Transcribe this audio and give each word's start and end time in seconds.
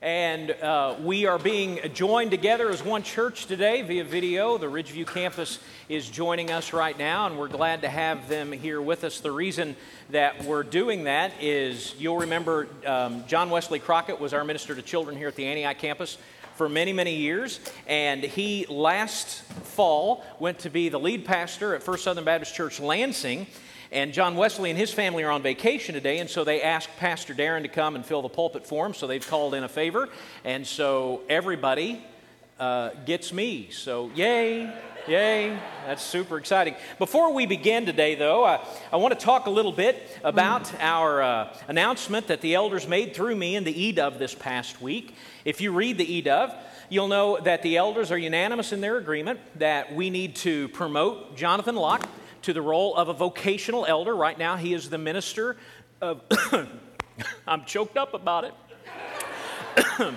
And 0.00 0.52
uh, 0.52 0.94
we 1.02 1.26
are 1.26 1.40
being 1.40 1.80
joined 1.92 2.30
together 2.30 2.70
as 2.70 2.84
one 2.84 3.02
church 3.02 3.46
today 3.46 3.82
via 3.82 4.04
video. 4.04 4.56
The 4.56 4.68
Ridgeview 4.68 5.08
campus 5.08 5.58
is 5.88 6.08
joining 6.08 6.52
us 6.52 6.72
right 6.72 6.96
now, 6.96 7.26
and 7.26 7.36
we're 7.36 7.48
glad 7.48 7.82
to 7.82 7.88
have 7.88 8.28
them 8.28 8.52
here 8.52 8.80
with 8.80 9.02
us. 9.02 9.18
The 9.18 9.32
reason 9.32 9.74
that 10.10 10.44
we're 10.44 10.62
doing 10.62 11.02
that 11.04 11.32
is 11.40 11.96
you'll 11.98 12.18
remember 12.18 12.68
um, 12.86 13.24
John 13.26 13.50
Wesley 13.50 13.80
Crockett 13.80 14.20
was 14.20 14.32
our 14.32 14.44
minister 14.44 14.72
to 14.72 14.82
children 14.82 15.16
here 15.16 15.26
at 15.26 15.34
the 15.34 15.46
Antioch 15.46 15.78
campus 15.78 16.16
for 16.54 16.68
many, 16.68 16.92
many 16.92 17.16
years. 17.16 17.58
And 17.88 18.22
he 18.22 18.66
last 18.66 19.42
fall 19.42 20.24
went 20.38 20.60
to 20.60 20.70
be 20.70 20.90
the 20.90 21.00
lead 21.00 21.24
pastor 21.24 21.74
at 21.74 21.82
First 21.82 22.04
Southern 22.04 22.24
Baptist 22.24 22.54
Church 22.54 22.78
Lansing. 22.78 23.48
And 23.90 24.12
John 24.12 24.36
Wesley 24.36 24.68
and 24.68 24.78
his 24.78 24.92
family 24.92 25.22
are 25.24 25.30
on 25.30 25.42
vacation 25.42 25.94
today, 25.94 26.18
and 26.18 26.28
so 26.28 26.44
they 26.44 26.60
asked 26.60 26.90
Pastor 26.98 27.32
Darren 27.34 27.62
to 27.62 27.68
come 27.68 27.94
and 27.94 28.04
fill 28.04 28.20
the 28.20 28.28
pulpit 28.28 28.66
for 28.66 28.84
him. 28.84 28.92
So 28.92 29.06
they've 29.06 29.26
called 29.26 29.54
in 29.54 29.64
a 29.64 29.68
favor, 29.68 30.10
and 30.44 30.66
so 30.66 31.22
everybody 31.28 32.04
uh, 32.60 32.90
gets 33.06 33.32
me. 33.32 33.70
So 33.70 34.10
yay, 34.14 34.70
yay! 35.06 35.58
That's 35.86 36.02
super 36.02 36.36
exciting. 36.36 36.74
Before 36.98 37.32
we 37.32 37.46
begin 37.46 37.86
today, 37.86 38.14
though, 38.14 38.44
I, 38.44 38.60
I 38.92 38.96
want 38.96 39.18
to 39.18 39.24
talk 39.24 39.46
a 39.46 39.50
little 39.50 39.72
bit 39.72 40.02
about 40.22 40.70
our 40.80 41.22
uh, 41.22 41.56
announcement 41.68 42.26
that 42.26 42.42
the 42.42 42.56
elders 42.56 42.86
made 42.86 43.14
through 43.14 43.36
me 43.36 43.56
in 43.56 43.64
the 43.64 43.92
EDOV 43.92 44.18
this 44.18 44.34
past 44.34 44.82
week. 44.82 45.14
If 45.46 45.62
you 45.62 45.72
read 45.72 45.96
the 45.96 46.22
EDOV, 46.22 46.54
you'll 46.90 47.08
know 47.08 47.38
that 47.40 47.62
the 47.62 47.78
elders 47.78 48.12
are 48.12 48.18
unanimous 48.18 48.72
in 48.72 48.82
their 48.82 48.98
agreement 48.98 49.40
that 49.58 49.94
we 49.94 50.10
need 50.10 50.36
to 50.36 50.68
promote 50.68 51.36
Jonathan 51.36 51.76
Locke 51.76 52.06
to 52.42 52.52
the 52.52 52.62
role 52.62 52.94
of 52.96 53.08
a 53.08 53.14
vocational 53.14 53.86
elder. 53.86 54.14
Right 54.14 54.38
now, 54.38 54.56
he 54.56 54.74
is 54.74 54.90
the 54.90 54.98
minister 54.98 55.56
of. 56.00 56.22
I'm 57.46 57.64
choked 57.64 57.96
up 57.96 58.14
about 58.14 58.44
it. 58.44 58.54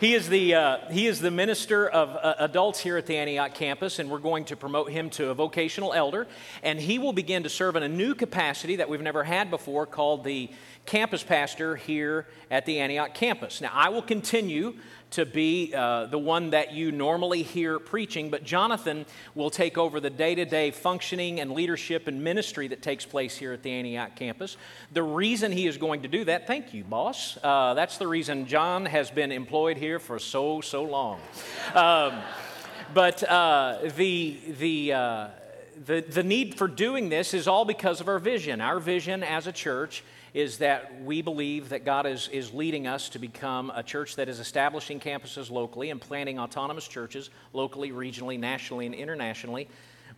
he 0.00 0.14
is 0.14 0.28
the, 0.28 0.54
uh, 0.54 0.78
he 0.90 1.06
is 1.06 1.20
the 1.20 1.30
minister 1.30 1.88
of 1.88 2.10
uh, 2.10 2.34
adults 2.38 2.80
here 2.80 2.96
at 2.96 3.06
the 3.06 3.16
Antioch 3.16 3.54
campus, 3.54 3.98
and 3.98 4.10
we're 4.10 4.18
going 4.18 4.44
to 4.46 4.56
promote 4.56 4.90
him 4.90 5.10
to 5.10 5.30
a 5.30 5.34
vocational 5.34 5.92
elder. 5.92 6.26
And 6.62 6.78
he 6.78 6.98
will 6.98 7.12
begin 7.12 7.42
to 7.42 7.48
serve 7.48 7.76
in 7.76 7.82
a 7.82 7.88
new 7.88 8.14
capacity 8.14 8.76
that 8.76 8.88
we've 8.88 9.02
never 9.02 9.24
had 9.24 9.50
before 9.50 9.86
called 9.86 10.24
the 10.24 10.50
campus 10.88 11.22
pastor 11.22 11.76
here 11.76 12.26
at 12.50 12.64
the 12.64 12.80
Antioch 12.80 13.12
campus. 13.12 13.60
Now, 13.60 13.70
I 13.74 13.90
will 13.90 14.00
continue 14.00 14.74
to 15.10 15.26
be 15.26 15.74
uh, 15.74 16.06
the 16.06 16.18
one 16.18 16.50
that 16.50 16.72
you 16.72 16.92
normally 16.92 17.42
hear 17.42 17.78
preaching, 17.78 18.30
but 18.30 18.42
Jonathan 18.42 19.04
will 19.34 19.50
take 19.50 19.76
over 19.76 20.00
the 20.00 20.08
day 20.08 20.34
to 20.34 20.46
day 20.46 20.70
functioning 20.70 21.40
and 21.40 21.52
leadership 21.52 22.08
and 22.08 22.24
ministry 22.24 22.68
that 22.68 22.80
takes 22.80 23.04
place 23.04 23.36
here 23.36 23.52
at 23.52 23.62
the 23.62 23.70
Antioch 23.70 24.16
campus. 24.16 24.56
The 24.92 25.02
reason 25.02 25.52
he 25.52 25.66
is 25.66 25.76
going 25.76 26.02
to 26.02 26.08
do 26.08 26.24
that, 26.24 26.46
thank 26.46 26.72
you, 26.72 26.84
boss. 26.84 27.36
Uh, 27.42 27.74
that's 27.74 27.98
the 27.98 28.06
reason 28.06 28.46
John 28.46 28.86
has 28.86 29.10
been 29.10 29.30
employed 29.30 29.76
here 29.76 29.98
for 29.98 30.18
so, 30.18 30.62
so 30.62 30.84
long. 30.84 31.20
Um, 31.74 32.14
but 32.94 33.22
uh, 33.24 33.78
the, 33.94 34.38
the, 34.58 34.92
uh, 34.94 35.28
the, 35.84 36.00
the 36.00 36.22
need 36.22 36.54
for 36.54 36.66
doing 36.66 37.10
this 37.10 37.34
is 37.34 37.46
all 37.46 37.66
because 37.66 38.00
of 38.00 38.08
our 38.08 38.18
vision. 38.18 38.62
Our 38.62 38.80
vision 38.80 39.22
as 39.22 39.46
a 39.46 39.52
church 39.52 40.02
is 40.34 40.58
that 40.58 41.02
we 41.02 41.22
believe 41.22 41.70
that 41.70 41.84
God 41.84 42.06
is, 42.06 42.28
is 42.28 42.52
leading 42.52 42.86
us 42.86 43.08
to 43.10 43.18
become 43.18 43.72
a 43.74 43.82
church 43.82 44.16
that 44.16 44.28
is 44.28 44.40
establishing 44.40 45.00
campuses 45.00 45.50
locally 45.50 45.90
and 45.90 46.00
planting 46.00 46.38
autonomous 46.38 46.86
churches 46.86 47.30
locally, 47.52 47.90
regionally, 47.90 48.38
nationally, 48.38 48.86
and 48.86 48.94
internationally 48.94 49.68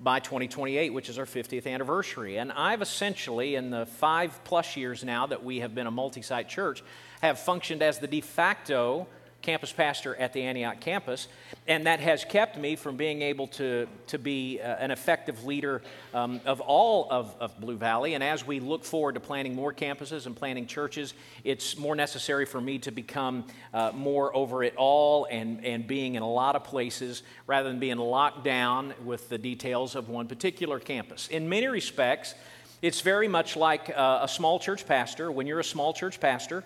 by 0.01 0.19
2028, 0.19 0.93
which 0.93 1.09
is 1.09 1.19
our 1.19 1.27
50th 1.27 1.67
anniversary. 1.67 2.39
And 2.39 2.51
I've 2.53 2.83
essentially, 2.83 3.55
in 3.55 3.71
the 3.71 3.87
five 3.87 4.43
plus 4.45 4.77
years 4.77 5.05
now 5.05 5.27
that 5.27 5.45
we 5.45 5.61
have 5.61 5.75
been 5.75 5.87
a 5.87 5.91
multi 5.91 6.23
site 6.23 6.49
church, 6.49 6.83
have 7.21 7.39
functioned 7.39 7.83
as 7.83 7.99
the 7.99 8.09
de 8.09 8.21
facto 8.21 9.07
campus 9.43 9.73
pastor 9.73 10.15
at 10.17 10.33
the 10.33 10.43
Antioch 10.43 10.81
campus, 10.81 11.29
and 11.67 11.87
that 11.87 12.01
has 12.01 12.25
kept 12.25 12.59
me 12.59 12.77
from 12.77 12.97
being 12.97 13.23
able 13.23 13.47
to, 13.47 13.87
to 14.09 14.19
be 14.19 14.61
uh, 14.61 14.77
an 14.77 14.91
effective 14.91 15.45
leader 15.45 15.83
um, 16.13 16.41
of 16.45 16.61
all 16.61 17.09
of, 17.11 17.35
of 17.41 17.59
Blue 17.61 17.77
Valley. 17.77 18.15
And 18.15 18.23
as 18.23 18.47
we 18.47 18.61
look 18.61 18.85
forward 18.85 19.15
to 19.15 19.21
planning 19.21 19.55
more 19.55 19.73
campuses 19.73 20.27
and 20.27 20.37
planning 20.37 20.67
churches, 20.67 21.15
it's 21.45 21.77
more 21.79 21.97
necessary 21.97 22.45
for 22.45 22.61
me 22.61 22.79
to 22.81 22.91
become 22.91 23.45
uh, 23.73 23.93
more 23.95 24.35
over 24.37 24.63
it 24.63 24.75
all 24.77 25.27
and, 25.31 25.65
and 25.65 25.87
being 25.87 26.15
in 26.15 26.23
a 26.23 26.31
lot 26.31 26.57
of 26.57 26.65
places 26.65 27.23
rather 27.47 27.69
than 27.69 27.79
being 27.79 27.99
locked 27.99 28.45
down 28.45 28.95
with 29.05 29.29
the 29.29 29.39
details 29.39 29.95
of 29.95 30.09
one 30.09 30.27
particular 30.27 30.79
campus. 30.79 31.29
In 31.29 31.49
many 31.49 31.67
respects, 31.67 32.35
it's 32.83 33.01
very 33.01 33.29
much 33.29 33.57
like 33.57 33.91
uh, 33.91 34.21
a 34.23 34.29
small 34.29 34.59
church 34.59 34.87
pastor. 34.87 35.31
When 35.31 35.47
you're 35.47 35.61
a 35.61 35.65
small 35.65 35.93
church 35.93 36.19
pastor, 36.19 36.65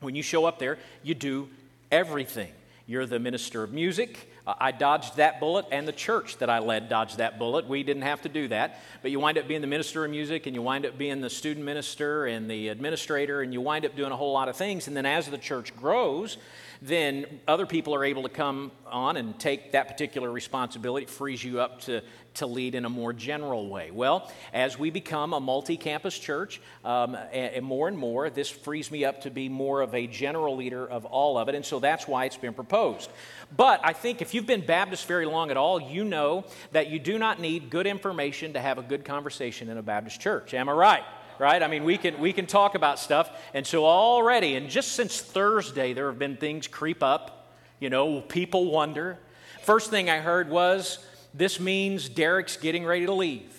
when 0.00 0.14
you 0.14 0.22
show 0.22 0.44
up 0.44 0.58
there, 0.58 0.78
you 1.02 1.14
do 1.14 1.48
everything. 1.90 2.52
You're 2.86 3.06
the 3.06 3.18
minister 3.18 3.62
of 3.62 3.72
music. 3.72 4.30
Uh, 4.48 4.54
I 4.58 4.72
dodged 4.72 5.16
that 5.16 5.40
bullet, 5.40 5.66
and 5.70 5.86
the 5.86 5.92
church 5.92 6.38
that 6.38 6.48
I 6.48 6.60
led 6.60 6.88
dodged 6.88 7.18
that 7.18 7.38
bullet. 7.38 7.68
We 7.68 7.82
didn't 7.82 8.04
have 8.04 8.22
to 8.22 8.30
do 8.30 8.48
that. 8.48 8.80
But 9.02 9.10
you 9.10 9.20
wind 9.20 9.36
up 9.36 9.46
being 9.46 9.60
the 9.60 9.66
minister 9.66 10.06
of 10.06 10.10
music, 10.10 10.46
and 10.46 10.56
you 10.56 10.62
wind 10.62 10.86
up 10.86 10.96
being 10.96 11.20
the 11.20 11.28
student 11.28 11.66
minister 11.66 12.24
and 12.24 12.50
the 12.50 12.68
administrator, 12.68 13.42
and 13.42 13.52
you 13.52 13.60
wind 13.60 13.84
up 13.84 13.94
doing 13.94 14.10
a 14.10 14.16
whole 14.16 14.32
lot 14.32 14.48
of 14.48 14.56
things. 14.56 14.88
And 14.88 14.96
then 14.96 15.04
as 15.04 15.28
the 15.28 15.36
church 15.36 15.76
grows, 15.76 16.38
then 16.80 17.40
other 17.46 17.66
people 17.66 17.94
are 17.94 18.04
able 18.04 18.22
to 18.22 18.28
come 18.28 18.70
on 18.86 19.16
and 19.16 19.38
take 19.38 19.72
that 19.72 19.88
particular 19.88 20.30
responsibility. 20.30 21.04
It 21.04 21.10
frees 21.10 21.42
you 21.42 21.60
up 21.60 21.80
to, 21.82 22.02
to 22.34 22.46
lead 22.46 22.74
in 22.74 22.84
a 22.84 22.88
more 22.88 23.12
general 23.12 23.68
way. 23.68 23.90
Well, 23.90 24.30
as 24.52 24.78
we 24.78 24.90
become 24.90 25.32
a 25.32 25.40
multi 25.40 25.76
campus 25.76 26.18
church, 26.18 26.60
um, 26.84 27.16
and, 27.16 27.54
and 27.54 27.66
more 27.66 27.88
and 27.88 27.98
more, 27.98 28.30
this 28.30 28.48
frees 28.48 28.90
me 28.90 29.04
up 29.04 29.22
to 29.22 29.30
be 29.30 29.48
more 29.48 29.80
of 29.80 29.94
a 29.94 30.06
general 30.06 30.56
leader 30.56 30.86
of 30.86 31.04
all 31.04 31.36
of 31.36 31.48
it. 31.48 31.54
And 31.54 31.66
so 31.66 31.80
that's 31.80 32.06
why 32.06 32.26
it's 32.26 32.36
been 32.36 32.54
proposed. 32.54 33.10
But 33.56 33.80
I 33.82 33.92
think 33.92 34.22
if 34.22 34.34
you've 34.38 34.46
been 34.46 34.64
Baptist 34.64 35.08
very 35.08 35.26
long 35.26 35.50
at 35.50 35.56
all, 35.56 35.80
you 35.80 36.04
know 36.04 36.44
that 36.70 36.90
you 36.90 37.00
do 37.00 37.18
not 37.18 37.40
need 37.40 37.70
good 37.70 37.88
information 37.88 38.52
to 38.52 38.60
have 38.60 38.78
a 38.78 38.82
good 38.82 39.04
conversation 39.04 39.68
in 39.68 39.78
a 39.78 39.82
Baptist 39.82 40.20
church. 40.20 40.54
Am 40.54 40.68
I 40.68 40.72
right? 40.72 41.02
right? 41.40 41.60
I 41.60 41.66
mean, 41.66 41.82
we 41.82 41.98
can, 41.98 42.20
we 42.20 42.32
can 42.32 42.46
talk 42.46 42.76
about 42.76 43.00
stuff. 43.00 43.28
And 43.52 43.66
so 43.66 43.84
already, 43.84 44.54
and 44.54 44.70
just 44.70 44.92
since 44.92 45.20
Thursday, 45.20 45.92
there 45.92 46.06
have 46.06 46.20
been 46.20 46.36
things 46.36 46.68
creep 46.68 47.02
up. 47.02 47.52
You 47.80 47.90
know, 47.90 48.20
people 48.20 48.70
wonder. 48.70 49.18
First 49.62 49.90
thing 49.90 50.08
I 50.08 50.18
heard 50.18 50.50
was, 50.50 51.04
this 51.34 51.58
means 51.58 52.08
Derrick's 52.08 52.56
getting 52.56 52.86
ready 52.86 53.06
to 53.06 53.12
leave. 53.12 53.52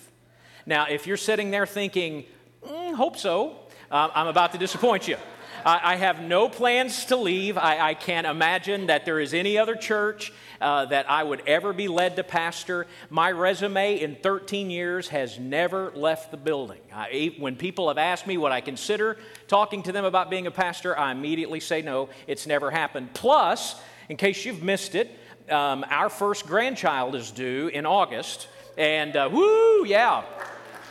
Now, 0.65 0.87
if 0.89 1.07
you're 1.07 1.17
sitting 1.17 1.51
there 1.51 1.65
thinking, 1.65 2.23
mm, 2.65 2.95
hope 2.95 3.17
so, 3.17 3.57
uh, 3.91 4.07
I'm 4.15 4.27
about 4.27 4.53
to 4.53 4.57
disappoint 4.57 5.09
you. 5.09 5.17
I, 5.65 5.93
I 5.93 5.95
have 5.97 6.21
no 6.21 6.49
plans 6.49 7.05
to 7.05 7.15
leave. 7.15 7.57
I, 7.57 7.89
I, 7.89 7.93
can't 7.93 8.25
imagine 8.25 8.87
that 8.87 9.05
there 9.05 9.19
is 9.19 9.33
any 9.33 9.57
other 9.57 9.75
church 9.75 10.31
uh, 10.61 10.85
that 10.85 11.09
I 11.09 11.23
would 11.23 11.41
ever 11.47 11.73
be 11.73 11.87
led 11.87 12.15
to 12.15 12.23
pastor. 12.23 12.87
My 13.09 13.31
resume 13.31 13.99
in 13.99 14.15
13 14.15 14.69
years 14.69 15.09
has 15.09 15.39
never 15.39 15.91
left 15.91 16.31
the 16.31 16.37
building. 16.37 16.79
I, 16.93 17.33
when 17.39 17.55
people 17.55 17.87
have 17.87 17.97
asked 17.97 18.27
me 18.27 18.37
what 18.37 18.51
I 18.51 18.61
consider 18.61 19.17
talking 19.47 19.83
to 19.83 19.91
them 19.91 20.05
about 20.05 20.29
being 20.29 20.47
a 20.47 20.51
pastor, 20.51 20.97
I 20.97 21.11
immediately 21.11 21.59
say 21.59 21.81
no, 21.81 22.09
it's 22.27 22.47
never 22.47 22.71
happened. 22.71 23.13
Plus, 23.13 23.79
in 24.07 24.17
case 24.17 24.45
you've 24.45 24.63
missed 24.63 24.95
it, 24.95 25.11
um, 25.49 25.85
our 25.89 26.09
first 26.09 26.45
grandchild 26.45 27.15
is 27.15 27.31
due 27.31 27.69
in 27.73 27.85
August. 27.85 28.47
And 28.77 29.15
uh, 29.15 29.29
woo, 29.31 29.85
yeah. 29.85 30.23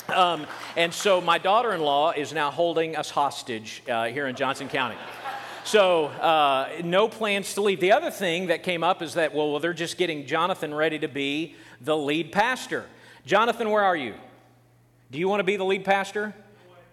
Um, 0.08 0.46
and 0.74 0.94
so 0.94 1.20
my 1.20 1.36
daughter 1.36 1.74
in 1.74 1.82
law 1.82 2.12
is 2.12 2.32
now 2.32 2.50
holding 2.50 2.96
us 2.96 3.10
hostage 3.10 3.82
uh, 3.86 4.06
here 4.06 4.26
in 4.26 4.34
Johnson 4.36 4.66
County. 4.66 4.96
So, 5.64 6.06
uh, 6.06 6.80
no 6.82 7.08
plans 7.08 7.52
to 7.54 7.60
leave. 7.60 7.78
The 7.78 7.92
other 7.92 8.10
thing 8.10 8.46
that 8.46 8.62
came 8.62 8.82
up 8.82 9.02
is 9.02 9.14
that, 9.14 9.34
well, 9.34 9.50
well, 9.50 9.60
they're 9.60 9.74
just 9.74 9.98
getting 9.98 10.26
Jonathan 10.26 10.72
ready 10.72 10.98
to 11.00 11.08
be 11.08 11.56
the 11.82 11.94
lead 11.94 12.32
pastor. 12.32 12.86
Jonathan, 13.26 13.68
where 13.68 13.82
are 13.82 13.96
you? 13.96 14.14
Do 15.10 15.18
you 15.18 15.28
want 15.28 15.40
to 15.40 15.44
be 15.44 15.56
the 15.56 15.64
lead 15.64 15.84
pastor? 15.84 16.34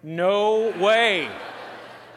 No 0.04 0.72
way. 0.78 1.30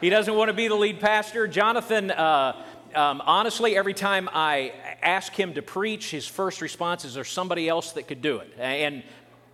He 0.01 0.09
doesn't 0.09 0.35
want 0.35 0.49
to 0.49 0.53
be 0.53 0.67
the 0.67 0.75
lead 0.75 0.99
pastor. 0.99 1.47
Jonathan, 1.47 2.11
uh, 2.11 2.61
um, 2.93 3.21
honestly, 3.25 3.77
every 3.77 3.93
time 3.93 4.29
I 4.33 4.73
ask 5.01 5.33
him 5.33 5.53
to 5.53 5.61
preach, 5.61 6.11
his 6.11 6.27
first 6.27 6.61
response 6.61 7.05
is 7.05 7.13
there's 7.13 7.29
somebody 7.29 7.69
else 7.69 7.93
that 7.93 8.07
could 8.07 8.21
do 8.21 8.39
it. 8.39 8.51
And 8.59 9.03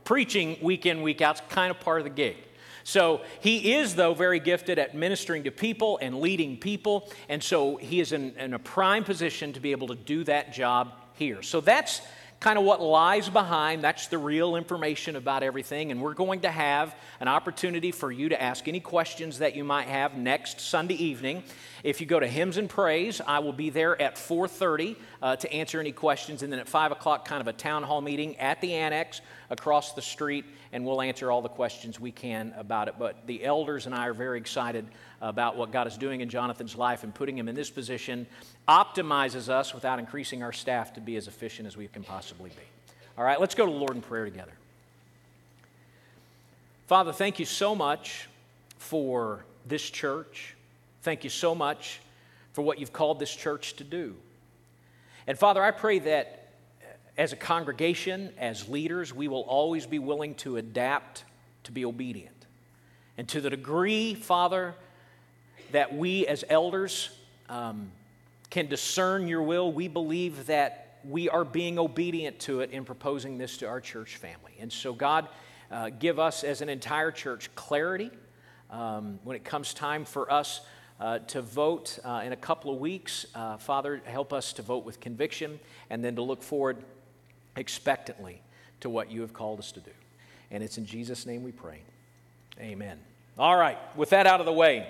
preaching 0.06 0.58
week 0.62 0.86
in, 0.86 1.02
week 1.02 1.22
out 1.22 1.36
is 1.36 1.42
kind 1.50 1.72
of 1.72 1.80
part 1.82 2.00
of 2.00 2.06
the 2.06 2.10
gig. 2.10 2.38
So 2.86 3.22
he 3.42 3.74
is, 3.74 3.96
though, 3.96 4.14
very 4.14 4.40
gifted 4.40 4.78
at 4.78 4.94
ministering 4.94 5.44
to 5.46 5.52
people 5.52 5.98
and 6.02 6.22
leading 6.22 6.56
people. 6.56 7.12
And 7.28 7.44
so 7.44 7.78
he 7.78 8.00
is 8.00 8.12
in, 8.12 8.36
in 8.38 8.54
a 8.54 8.60
prime 8.60 9.04
position 9.04 9.54
to 9.54 9.60
be 9.60 9.72
able 9.72 9.88
to 9.88 9.96
do 9.96 10.24
that 10.26 10.54
job 10.54 10.94
here. 11.14 11.42
So 11.42 11.62
that's 11.62 12.02
kind 12.40 12.60
of 12.60 12.64
what 12.64 12.80
lies 12.80 13.28
behind. 13.28 13.84
That's 13.84 14.06
the 14.06 14.20
real 14.20 14.56
information 14.56 15.16
about 15.16 15.42
everything. 15.42 15.90
And 15.90 16.00
we're 16.00 16.14
going 16.14 16.42
to 16.42 16.52
have 16.52 16.96
an 17.20 17.28
opportunity 17.28 17.92
for 17.92 18.12
you 18.12 18.30
to 18.30 18.40
ask 18.40 18.68
any 18.68 18.80
questions 18.80 19.40
that 19.40 19.56
you 19.56 19.64
might 19.64 19.88
have 19.88 20.16
next 20.16 20.62
Sunday 20.62 20.94
evening. 20.94 21.42
If 21.84 22.02
you 22.02 22.06
go 22.06 22.20
to 22.20 22.28
Hymns 22.28 22.58
and 22.58 22.70
Praise, 22.70 23.20
I 23.26 23.40
will 23.40 23.54
be 23.54 23.72
there 23.72 24.00
at 24.00 24.16
4:30 24.16 24.96
uh, 25.24 25.36
to 25.38 25.52
answer 25.52 25.80
any 25.80 25.92
questions, 25.92 26.44
and 26.44 26.54
then 26.54 26.60
at 26.60 26.68
5 26.68 26.92
o'clock, 26.92 27.28
kind 27.28 27.42
of 27.42 27.48
a 27.48 27.54
town 27.54 27.82
hall 27.82 28.02
meeting 28.02 28.38
at 28.38 28.62
the 28.62 28.74
annex 28.74 29.22
across 29.50 29.94
the 29.94 30.02
street, 30.02 30.46
and 30.72 30.86
we'll 30.86 31.02
answer 31.02 31.32
all 31.32 31.42
the 31.42 31.50
questions 31.50 32.00
we 32.00 32.12
can 32.12 32.54
about 32.58 32.88
it. 32.88 32.96
But 32.98 33.28
the 33.28 33.44
elders 33.44 33.86
and 33.86 33.94
I 33.94 34.08
are 34.08 34.14
very 34.14 34.38
excited 34.38 34.86
about 35.22 35.58
what 35.58 35.72
God 35.72 35.88
is 35.88 35.98
doing 35.98 36.22
in 36.22 36.30
Jonathan's 36.30 36.76
life 36.76 37.04
and 37.04 37.14
putting 37.14 37.38
him 37.38 37.48
in 37.48 37.56
this 37.56 37.70
position 37.70 38.28
optimizes 38.68 39.50
us 39.50 39.74
without 39.74 40.00
increasing 40.00 40.44
our 40.44 40.54
staff 40.54 40.94
to 40.94 41.02
be 41.02 41.16
as 41.16 41.28
efficient 41.28 41.68
as 41.68 41.78
we 41.78 41.88
can 41.88 42.04
possibly 42.04 42.50
be. 42.50 42.94
All 43.18 43.24
right, 43.24 43.40
let's 43.40 43.56
go 43.56 43.66
to 43.66 43.72
the 43.72 43.78
Lord 43.78 43.96
in 43.96 44.02
prayer 44.02 44.26
together. 44.26 44.52
Father, 46.88 47.14
thank 47.14 47.40
you 47.40 47.46
so 47.46 47.74
much 47.74 48.28
for 48.78 49.44
this 49.66 49.90
church. 49.90 50.56
Thank 51.02 51.24
you 51.24 51.30
so 51.30 51.56
much 51.56 52.00
for 52.54 52.62
what 52.62 52.80
you've 52.80 52.94
called 52.94 53.20
this 53.20 53.36
church 53.36 53.76
to 53.78 53.84
do. 53.84 54.16
And 55.28 55.38
Father, 55.38 55.64
I 55.64 55.72
pray 55.72 56.00
that 56.00 56.45
as 57.18 57.34
a 57.34 57.36
congregation, 57.36 58.34
as 58.38 58.68
leaders, 58.68 59.14
we 59.14 59.28
will 59.28 59.42
always 59.42 59.86
be 59.86 60.00
willing 60.00 60.36
to 60.36 60.58
adapt 60.58 61.24
to 61.64 61.72
be 61.72 61.86
obedient. 61.86 62.36
And 63.18 63.28
to 63.30 63.42
the 63.42 63.50
degree, 63.50 64.14
Father, 64.14 64.76
that 65.72 65.96
we 65.96 66.28
as 66.28 66.44
elders 66.50 67.10
um, 67.50 67.92
can 68.50 68.68
discern 68.68 69.28
your 69.28 69.44
will, 69.44 69.72
we 69.72 69.88
believe 69.88 70.48
that 70.48 71.00
we 71.08 71.30
are 71.30 71.46
being 71.46 71.80
obedient 71.80 72.40
to 72.40 72.62
it 72.62 72.72
in 72.72 72.84
proposing 72.84 73.38
this 73.38 73.58
to 73.58 73.68
our 73.68 73.80
church 73.80 74.18
family. 74.18 74.54
And 74.60 74.72
so, 74.72 74.94
God, 74.94 75.30
uh, 75.72 75.90
give 75.90 76.20
us 76.20 76.44
as 76.44 76.62
an 76.62 76.70
entire 76.70 77.12
church 77.12 77.50
clarity 77.56 78.12
um, 78.70 79.20
when 79.24 79.36
it 79.36 79.44
comes 79.44 79.74
time 79.74 80.04
for 80.04 80.32
us 80.32 80.62
uh, 81.00 81.20
to 81.20 81.42
vote 81.42 82.00
uh, 82.04 82.22
in 82.26 82.34
a 82.34 82.38
couple 82.38 82.74
of 82.74 82.80
weeks. 82.80 83.26
Uh, 83.36 83.58
Father, 83.58 84.02
help 84.06 84.34
us 84.34 84.54
to 84.54 84.62
vote 84.62 84.86
with 84.86 85.00
conviction 85.00 85.60
and 85.90 86.04
then 86.04 86.16
to 86.16 86.22
look 86.22 86.42
forward 86.42 86.78
expectantly 87.56 88.42
to 88.82 88.90
what 88.90 89.12
you 89.12 89.22
have 89.22 89.34
called 89.34 89.60
us 89.60 89.72
to 89.74 89.80
do. 89.80 89.92
And 90.52 90.64
it's 90.64 90.78
in 90.78 90.86
Jesus' 90.86 91.26
name 91.26 91.44
we 91.44 91.52
pray. 91.52 91.82
Amen. 92.60 93.00
All 93.38 93.58
right, 93.58 93.78
with 93.98 94.12
that 94.12 94.28
out 94.28 94.40
of 94.40 94.46
the 94.46 94.54
way, 94.54 94.88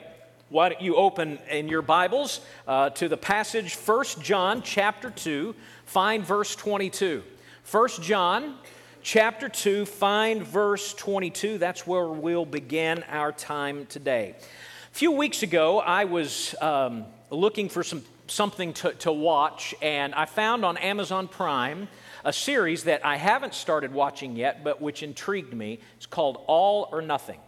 why 0.49 0.69
don't 0.69 0.81
you 0.81 0.95
open 0.95 1.39
in 1.49 1.67
your 1.67 1.81
Bibles 1.81 2.41
uh, 2.67 2.91
to 2.91 3.07
the 3.07 3.17
passage 3.17 3.75
1 3.75 4.05
John 4.21 4.61
chapter 4.61 5.09
2, 5.09 5.55
find 5.85 6.23
verse 6.23 6.55
22. 6.55 7.23
1 7.71 7.89
John 8.01 8.55
chapter 9.01 9.49
2, 9.49 9.85
find 9.85 10.45
verse 10.45 10.93
22. 10.93 11.57
That's 11.57 11.87
where 11.87 12.07
we'll 12.07 12.45
begin 12.45 13.03
our 13.09 13.31
time 13.31 13.87
today. 13.87 14.35
A 14.91 14.95
few 14.95 15.11
weeks 15.11 15.41
ago, 15.41 15.79
I 15.79 16.05
was 16.05 16.53
um, 16.61 17.05
looking 17.31 17.67
for 17.67 17.81
some, 17.81 18.03
something 18.27 18.73
to, 18.73 18.93
to 18.93 19.11
watch, 19.11 19.73
and 19.81 20.13
I 20.13 20.25
found 20.25 20.63
on 20.63 20.77
Amazon 20.77 21.27
Prime 21.27 21.87
a 22.25 22.33
series 22.33 22.83
that 22.85 23.05
I 23.05 23.15
haven't 23.15 23.53
started 23.53 23.93
watching 23.93 24.35
yet, 24.35 24.63
but 24.63 24.81
which 24.81 25.03
intrigued 25.03 25.53
me. 25.53 25.79
It's 25.95 26.07
called 26.07 26.43
All 26.47 26.89
or 26.91 27.01
Nothing. 27.01 27.39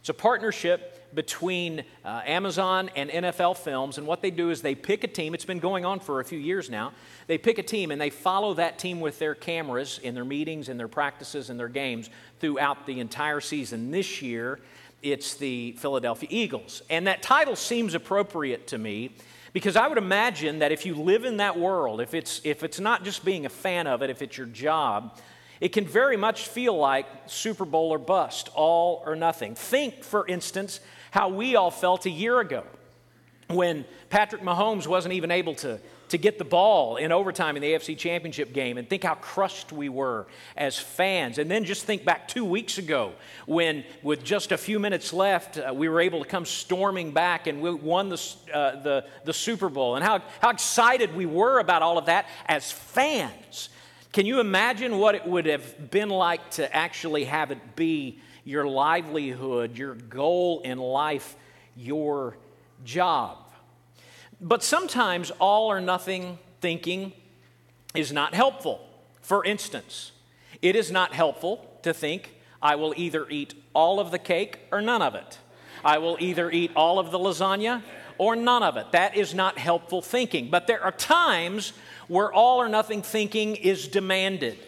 It's 0.00 0.08
a 0.10 0.14
partnership 0.14 1.14
between 1.14 1.84
uh, 2.04 2.20
Amazon 2.26 2.90
and 2.96 3.08
NFL 3.08 3.56
Films, 3.56 3.96
and 3.96 4.06
what 4.06 4.20
they 4.20 4.32
do 4.32 4.50
is 4.50 4.60
they 4.60 4.74
pick 4.74 5.04
a 5.04 5.06
team. 5.06 5.32
It's 5.32 5.44
been 5.44 5.60
going 5.60 5.84
on 5.84 6.00
for 6.00 6.20
a 6.20 6.24
few 6.24 6.38
years 6.38 6.68
now. 6.68 6.92
They 7.28 7.38
pick 7.38 7.58
a 7.58 7.62
team 7.62 7.92
and 7.92 8.00
they 8.00 8.10
follow 8.10 8.54
that 8.54 8.78
team 8.78 9.00
with 9.00 9.20
their 9.20 9.36
cameras 9.36 10.00
in 10.02 10.14
their 10.14 10.24
meetings, 10.24 10.68
in 10.68 10.76
their 10.76 10.88
practices, 10.88 11.48
in 11.48 11.56
their 11.56 11.68
games 11.68 12.10
throughout 12.40 12.86
the 12.86 12.98
entire 12.98 13.40
season. 13.40 13.92
This 13.92 14.20
year, 14.20 14.58
it's 15.02 15.34
the 15.36 15.72
Philadelphia 15.78 16.28
Eagles. 16.30 16.82
And 16.90 17.06
that 17.06 17.22
title 17.22 17.56
seems 17.56 17.94
appropriate 17.94 18.66
to 18.68 18.78
me 18.78 19.12
because 19.54 19.76
I 19.76 19.86
would 19.86 19.98
imagine 19.98 20.58
that 20.58 20.72
if 20.72 20.84
you 20.84 20.96
live 20.96 21.24
in 21.24 21.38
that 21.38 21.58
world, 21.58 22.00
if 22.00 22.12
it's, 22.12 22.40
if 22.44 22.64
it's 22.64 22.80
not 22.80 23.04
just 23.04 23.24
being 23.24 23.46
a 23.46 23.48
fan 23.48 23.86
of 23.86 24.02
it, 24.02 24.10
if 24.10 24.20
it's 24.20 24.36
your 24.36 24.48
job, 24.48 25.16
it 25.60 25.68
can 25.68 25.86
very 25.86 26.16
much 26.16 26.48
feel 26.48 26.76
like 26.76 27.06
Super 27.26 27.64
Bowl 27.64 27.90
or 27.90 27.98
bust, 27.98 28.50
all 28.54 29.02
or 29.06 29.14
nothing. 29.14 29.54
Think, 29.54 30.02
for 30.02 30.26
instance, 30.26 30.80
how 31.12 31.28
we 31.28 31.54
all 31.54 31.70
felt 31.70 32.04
a 32.04 32.10
year 32.10 32.40
ago 32.40 32.64
when 33.48 33.84
Patrick 34.10 34.42
Mahomes 34.42 34.86
wasn't 34.86 35.14
even 35.14 35.30
able 35.30 35.54
to 35.56 35.80
to 36.14 36.18
get 36.18 36.38
the 36.38 36.44
ball 36.44 36.96
in 36.96 37.12
overtime 37.12 37.56
in 37.56 37.62
the 37.62 37.72
AFC 37.72 37.96
Championship 37.96 38.52
game 38.52 38.78
and 38.78 38.88
think 38.88 39.02
how 39.02 39.14
crushed 39.14 39.72
we 39.72 39.88
were 39.88 40.26
as 40.56 40.78
fans. 40.78 41.38
And 41.38 41.50
then 41.50 41.64
just 41.64 41.84
think 41.84 42.04
back 42.04 42.28
two 42.28 42.44
weeks 42.44 42.78
ago 42.78 43.14
when, 43.46 43.84
with 44.02 44.22
just 44.22 44.52
a 44.52 44.56
few 44.56 44.78
minutes 44.78 45.12
left, 45.12 45.58
uh, 45.58 45.72
we 45.74 45.88
were 45.88 46.00
able 46.00 46.22
to 46.22 46.28
come 46.28 46.44
storming 46.44 47.12
back 47.12 47.46
and 47.46 47.60
we 47.60 47.74
won 47.74 48.10
the, 48.10 48.34
uh, 48.52 48.82
the, 48.82 49.04
the 49.24 49.32
Super 49.32 49.68
Bowl 49.68 49.96
and 49.96 50.04
how, 50.04 50.22
how 50.40 50.50
excited 50.50 51.14
we 51.16 51.26
were 51.26 51.58
about 51.58 51.82
all 51.82 51.98
of 51.98 52.06
that 52.06 52.26
as 52.46 52.70
fans. 52.70 53.70
Can 54.12 54.26
you 54.26 54.38
imagine 54.38 54.98
what 54.98 55.16
it 55.16 55.26
would 55.26 55.46
have 55.46 55.90
been 55.90 56.10
like 56.10 56.48
to 56.52 56.72
actually 56.72 57.24
have 57.24 57.50
it 57.50 57.74
be 57.74 58.20
your 58.44 58.66
livelihood, 58.66 59.76
your 59.76 59.94
goal 59.94 60.60
in 60.60 60.78
life, 60.78 61.34
your 61.76 62.36
job? 62.84 63.38
But 64.40 64.62
sometimes 64.62 65.30
all 65.38 65.70
or 65.70 65.80
nothing 65.80 66.38
thinking 66.60 67.12
is 67.94 68.12
not 68.12 68.34
helpful. 68.34 68.86
For 69.20 69.44
instance, 69.44 70.12
it 70.60 70.76
is 70.76 70.90
not 70.90 71.12
helpful 71.14 71.78
to 71.82 71.94
think, 71.94 72.34
I 72.62 72.76
will 72.76 72.94
either 72.96 73.28
eat 73.28 73.54
all 73.74 74.00
of 74.00 74.10
the 74.10 74.18
cake 74.18 74.58
or 74.72 74.80
none 74.80 75.02
of 75.02 75.14
it. 75.14 75.38
I 75.84 75.98
will 75.98 76.16
either 76.18 76.50
eat 76.50 76.70
all 76.74 76.98
of 76.98 77.10
the 77.10 77.18
lasagna 77.18 77.82
or 78.16 78.36
none 78.36 78.62
of 78.62 78.76
it. 78.76 78.92
That 78.92 79.16
is 79.16 79.34
not 79.34 79.58
helpful 79.58 80.00
thinking. 80.00 80.50
But 80.50 80.66
there 80.66 80.82
are 80.82 80.92
times 80.92 81.72
where 82.08 82.32
all 82.32 82.60
or 82.60 82.68
nothing 82.68 83.02
thinking 83.02 83.56
is 83.56 83.88
demanded. 83.88 84.58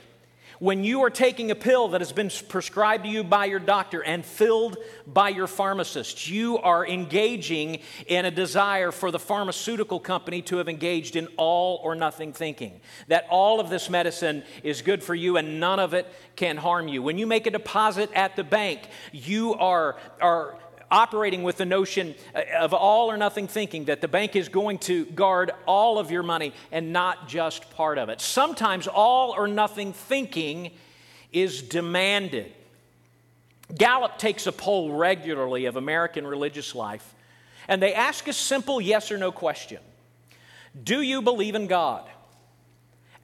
When 0.59 0.85
you 0.85 1.03
are 1.03 1.11
taking 1.11 1.51
a 1.51 1.55
pill 1.55 1.89
that 1.89 2.01
has 2.01 2.13
been 2.13 2.31
prescribed 2.49 3.05
to 3.05 3.11
you 3.11 3.23
by 3.23 3.45
your 3.45 3.59
doctor 3.59 4.03
and 4.03 4.25
filled 4.25 4.79
by 5.07 5.29
your 5.29 5.47
pharmacist, 5.47 6.31
you 6.31 6.57
are 6.59 6.87
engaging 6.87 7.81
in 8.07 8.25
a 8.25 8.31
desire 8.31 8.91
for 8.91 9.11
the 9.11 9.19
pharmaceutical 9.19 10.01
company 10.01 10.41
to 10.43 10.57
have 10.57 10.69
engaged 10.69 11.15
in 11.15 11.29
all 11.37 11.81
or 11.83 11.95
nothing 11.95 12.33
thinking. 12.33 12.81
That 13.09 13.27
all 13.29 13.61
of 13.61 13.69
this 13.69 13.91
medicine 13.91 14.45
is 14.63 14.81
good 14.81 15.03
for 15.03 15.15
you 15.15 15.37
and 15.37 15.61
none 15.61 15.79
of 15.79 15.93
it 15.93 16.07
can 16.37 16.57
harm 16.57 16.89
you. 16.89 17.03
When 17.03 17.19
you 17.19 17.27
make 17.27 17.47
a 17.47 17.51
deposit 17.51 18.11
at 18.15 18.35
the 18.35 18.45
bank, 18.45 18.81
you 19.13 19.55
are, 19.55 19.97
are 20.23 20.59
operating 20.91 21.43
with 21.43 21.57
the 21.57 21.65
notion 21.65 22.15
uh, 22.35 22.43
of 22.59 22.73
all 22.73 23.11
or 23.11 23.17
nothing 23.17 23.49
thinking 23.49 23.87
that 23.87 24.01
the 24.01 24.09
bank 24.09 24.37
is 24.37 24.49
going 24.49 24.79
to 24.79 25.05
guard 25.07 25.51
all 25.67 25.99
of 25.99 26.11
your 26.11 26.23
money 26.23 26.53
and 26.71 26.93
not 26.93 27.29
just 27.29 27.71
part 27.73 27.99
of 27.99 28.09
it. 28.09 28.21
Sometimes 28.21 28.87
all 28.87 29.33
or 29.33 29.49
nothing 29.49 29.93
thinking 29.93 30.71
is 31.33 31.63
demanded. 31.63 32.53
Gallup 33.75 34.19
takes 34.19 34.47
a 34.47 34.53
poll 34.53 34.93
regularly 34.93 35.67
of 35.67 35.77
American 35.77 36.27
religious 36.27 36.75
life, 36.75 37.15
and 37.67 37.83
they 37.83 37.95
ask 37.95 38.29
a 38.29 38.33
simple 38.33 38.81
yes 38.81 39.11
or 39.11 39.19
no 39.19 39.33
question 39.33 39.81
Do 40.83 41.01
you 41.01 41.21
believe 41.21 41.55
in 41.55 41.67
God? 41.67 42.09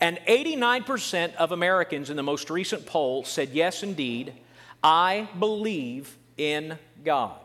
And 0.01 0.19
89% 0.27 1.37
of 1.37 1.53
Americans 1.53 2.11
in 2.11 2.17
the 2.17 2.25
most 2.25 2.51
recent 2.51 2.87
poll 2.87 3.23
said, 3.23 3.51
Yes, 3.51 3.85
indeed, 3.85 4.33
I 4.83 5.29
believe 5.39 6.19
in 6.37 6.77
God. 7.05 7.39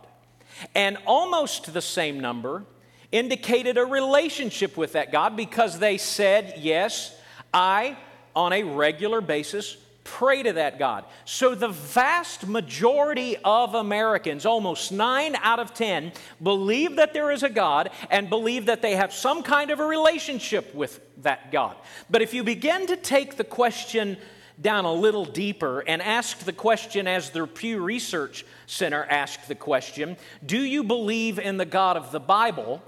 And 0.73 0.97
almost 1.05 1.73
the 1.73 1.81
same 1.81 2.19
number 2.19 2.63
indicated 3.11 3.77
a 3.77 3.85
relationship 3.85 4.77
with 4.77 4.93
that 4.93 5.11
God 5.11 5.35
because 5.35 5.79
they 5.79 5.97
said, 5.97 6.55
Yes, 6.57 7.15
I, 7.53 7.97
on 8.35 8.53
a 8.53 8.63
regular 8.63 9.21
basis, 9.21 9.77
pray 10.03 10.41
to 10.41 10.53
that 10.53 10.79
God. 10.79 11.03
So 11.25 11.53
the 11.53 11.67
vast 11.67 12.47
majority 12.47 13.35
of 13.43 13.75
Americans, 13.75 14.45
almost 14.45 14.91
nine 14.91 15.35
out 15.41 15.59
of 15.59 15.73
10, 15.73 16.13
believe 16.41 16.95
that 16.95 17.13
there 17.13 17.29
is 17.29 17.43
a 17.43 17.49
God 17.49 17.89
and 18.09 18.29
believe 18.29 18.67
that 18.67 18.81
they 18.81 18.95
have 18.95 19.11
some 19.11 19.43
kind 19.43 19.69
of 19.69 19.81
a 19.81 19.85
relationship 19.85 20.73
with 20.73 21.01
that 21.23 21.51
God. 21.51 21.75
But 22.09 22.21
if 22.21 22.33
you 22.33 22.43
begin 22.43 22.87
to 22.87 22.95
take 22.95 23.35
the 23.35 23.43
question, 23.43 24.17
down 24.61 24.85
a 24.85 24.93
little 24.93 25.25
deeper 25.25 25.81
and 25.81 26.01
ask 26.01 26.39
the 26.39 26.53
question 26.53 27.07
as 27.07 27.29
the 27.29 27.45
Pew 27.45 27.81
Research 27.81 28.45
Center 28.65 29.05
asked 29.05 29.47
the 29.47 29.55
question 29.55 30.17
Do 30.45 30.59
you 30.59 30.83
believe 30.83 31.39
in 31.39 31.57
the 31.57 31.65
God 31.65 31.97
of 31.97 32.11
the 32.11 32.19
Bible? 32.19 32.81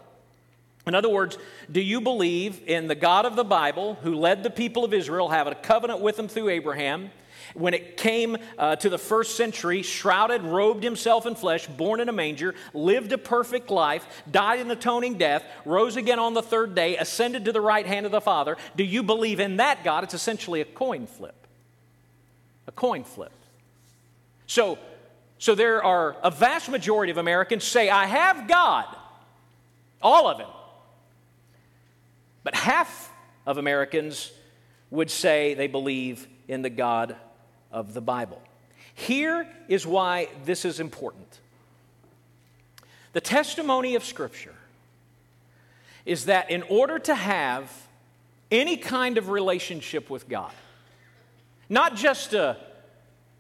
In 0.88 0.96
other 0.96 1.10
words, 1.10 1.38
do 1.72 1.82
you 1.82 2.02
believe 2.02 2.64
in 2.66 2.88
the 2.88 2.96
God 2.96 3.26
of 3.26 3.36
the 3.36 3.44
Bible 3.44 3.96
who 4.02 4.16
led 4.16 4.44
the 4.44 4.50
people 4.50 4.84
of 4.84 4.94
Israel, 4.94 5.30
have 5.30 5.46
a 5.46 5.54
covenant 5.54 6.00
with 6.00 6.18
them 6.18 6.28
through 6.28 6.50
Abraham? 6.50 7.12
When 7.54 7.74
it 7.74 7.98
came 7.98 8.38
uh, 8.58 8.76
to 8.78 8.90
the 8.90 8.98
first 8.98 9.36
century, 9.36 9.82
shrouded, 9.82 10.44
robed 10.44 10.84
himself 10.84 11.26
in 11.26 11.36
flesh, 11.36 11.66
born 11.68 12.00
in 12.00 12.08
a 12.08 12.12
manger, 12.12 12.54
lived 12.74 13.12
a 13.12 13.18
perfect 13.18 13.72
life, 13.72 14.24
died 14.30 14.60
an 14.60 14.72
atoning 14.72 15.18
death, 15.18 15.44
rose 15.66 15.96
again 15.96 16.20
on 16.20 16.34
the 16.34 16.44
third 16.44 16.76
day, 16.76 16.98
ascended 16.98 17.46
to 17.46 17.52
the 17.52 17.62
right 17.62 17.86
hand 17.86 18.06
of 18.06 18.12
the 18.12 18.22
Father. 18.22 18.56
Do 18.76 18.84
you 18.84 19.02
believe 19.04 19.40
in 19.40 19.58
that 19.58 19.84
God? 19.84 20.04
It's 20.04 20.14
essentially 20.14 20.62
a 20.62 20.66
coin 20.66 21.08
flip 21.08 21.38
a 22.70 22.72
coin 22.72 23.04
flip. 23.04 23.32
So, 24.46 24.78
so 25.40 25.56
there 25.56 25.84
are 25.84 26.16
a 26.24 26.30
vast 26.30 26.70
majority 26.70 27.10
of 27.10 27.18
Americans 27.18 27.64
say, 27.64 27.90
I 27.90 28.06
have 28.06 28.48
God, 28.48 28.86
all 30.04 30.28
of 30.28 30.38
Him. 30.38 30.50
But 32.44 32.54
half 32.54 33.12
of 33.48 33.58
Americans 33.58 34.32
would 34.92 35.10
say 35.10 35.56
they 35.56 35.66
believe 35.66 36.28
in 36.48 36.62
the 36.62 36.70
God 36.70 37.16
of 37.72 37.96
the 37.96 38.02
Bible. 38.02 38.40
Here 38.94 39.48
is 39.68 39.88
why 39.88 40.30
this 40.46 40.64
is 40.64 40.80
important. 40.80 41.40
The 43.14 43.22
testimony 43.22 43.96
of 43.96 44.06
Scripture 44.06 44.54
is 46.06 46.26
that 46.26 46.52
in 46.52 46.62
order 46.64 47.00
to 47.00 47.16
have 47.16 47.72
any 48.52 48.78
kind 48.78 49.18
of 49.18 49.30
relationship 49.30 50.12
with 50.12 50.30
God, 50.30 50.54
not 51.70 51.96
just 51.96 52.34
a, 52.34 52.58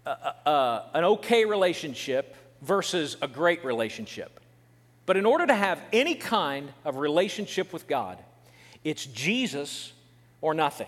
a, 0.05 0.09
a, 0.09 0.85
an 0.93 1.03
okay 1.03 1.45
relationship 1.45 2.35
versus 2.61 3.17
a 3.21 3.27
great 3.27 3.65
relationship, 3.65 4.39
but 5.05 5.17
in 5.17 5.25
order 5.25 5.47
to 5.47 5.55
have 5.55 5.81
any 5.91 6.15
kind 6.15 6.71
of 6.85 6.97
relationship 6.97 7.73
with 7.73 7.87
God, 7.87 8.17
it's 8.83 9.05
Jesus 9.05 9.91
or 10.41 10.53
nothing. 10.53 10.87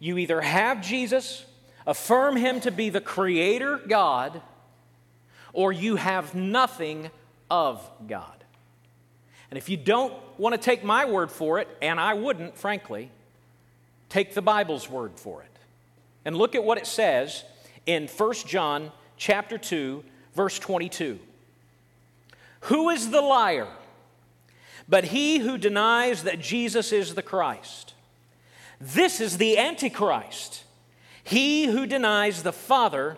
You 0.00 0.18
either 0.18 0.40
have 0.40 0.82
Jesus, 0.82 1.44
affirm 1.86 2.36
him 2.36 2.60
to 2.60 2.70
be 2.70 2.90
the 2.90 3.00
creator 3.00 3.78
God, 3.86 4.40
or 5.52 5.72
you 5.72 5.96
have 5.96 6.34
nothing 6.34 7.10
of 7.50 7.88
God. 8.08 8.44
And 9.50 9.58
if 9.58 9.68
you 9.68 9.76
don't 9.76 10.12
want 10.36 10.54
to 10.54 10.60
take 10.60 10.82
my 10.82 11.04
word 11.04 11.30
for 11.30 11.60
it, 11.60 11.68
and 11.80 12.00
I 12.00 12.14
wouldn't, 12.14 12.56
frankly, 12.56 13.10
take 14.08 14.34
the 14.34 14.42
Bible's 14.42 14.90
word 14.90 15.12
for 15.14 15.42
it. 15.42 15.53
And 16.24 16.36
look 16.36 16.54
at 16.54 16.64
what 16.64 16.78
it 16.78 16.86
says 16.86 17.44
in 17.86 18.08
1 18.08 18.32
John 18.46 18.90
chapter 19.16 19.58
2, 19.58 20.02
verse 20.34 20.58
22. 20.58 21.18
Who 22.60 22.90
is 22.90 23.10
the 23.10 23.20
liar? 23.20 23.68
But 24.88 25.04
he 25.04 25.38
who 25.38 25.58
denies 25.58 26.22
that 26.24 26.40
Jesus 26.40 26.92
is 26.92 27.14
the 27.14 27.22
Christ. 27.22 27.94
This 28.80 29.20
is 29.20 29.38
the 29.38 29.58
Antichrist, 29.58 30.64
he 31.22 31.66
who 31.66 31.86
denies 31.86 32.42
the 32.42 32.52
Father 32.52 33.16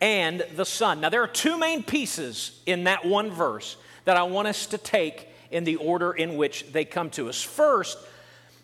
and 0.00 0.44
the 0.56 0.64
Son. 0.64 1.00
Now, 1.00 1.10
there 1.10 1.22
are 1.22 1.28
two 1.28 1.58
main 1.58 1.82
pieces 1.82 2.60
in 2.66 2.84
that 2.84 3.04
one 3.04 3.30
verse 3.30 3.76
that 4.04 4.16
I 4.16 4.22
want 4.24 4.48
us 4.48 4.66
to 4.66 4.78
take 4.78 5.28
in 5.50 5.64
the 5.64 5.76
order 5.76 6.12
in 6.12 6.36
which 6.36 6.72
they 6.72 6.84
come 6.84 7.10
to 7.10 7.28
us. 7.28 7.42
First, 7.42 7.98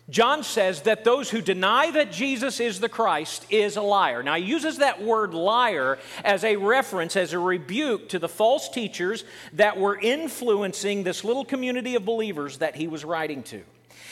John 0.09 0.43
says 0.43 0.83
that 0.83 1.03
those 1.03 1.29
who 1.29 1.41
deny 1.41 1.91
that 1.91 2.11
Jesus 2.11 2.59
is 2.59 2.79
the 2.79 2.89
Christ 2.89 3.45
is 3.49 3.77
a 3.77 3.81
liar. 3.81 4.23
Now, 4.23 4.35
he 4.35 4.45
uses 4.45 4.77
that 4.77 5.01
word 5.01 5.33
liar 5.33 5.99
as 6.23 6.43
a 6.43 6.55
reference, 6.55 7.15
as 7.15 7.33
a 7.33 7.39
rebuke 7.39 8.09
to 8.09 8.19
the 8.19 8.29
false 8.29 8.69
teachers 8.69 9.23
that 9.53 9.77
were 9.77 9.99
influencing 9.99 11.03
this 11.03 11.23
little 11.23 11.45
community 11.45 11.95
of 11.95 12.05
believers 12.05 12.57
that 12.57 12.75
he 12.75 12.87
was 12.87 13.05
writing 13.05 13.43
to. 13.43 13.61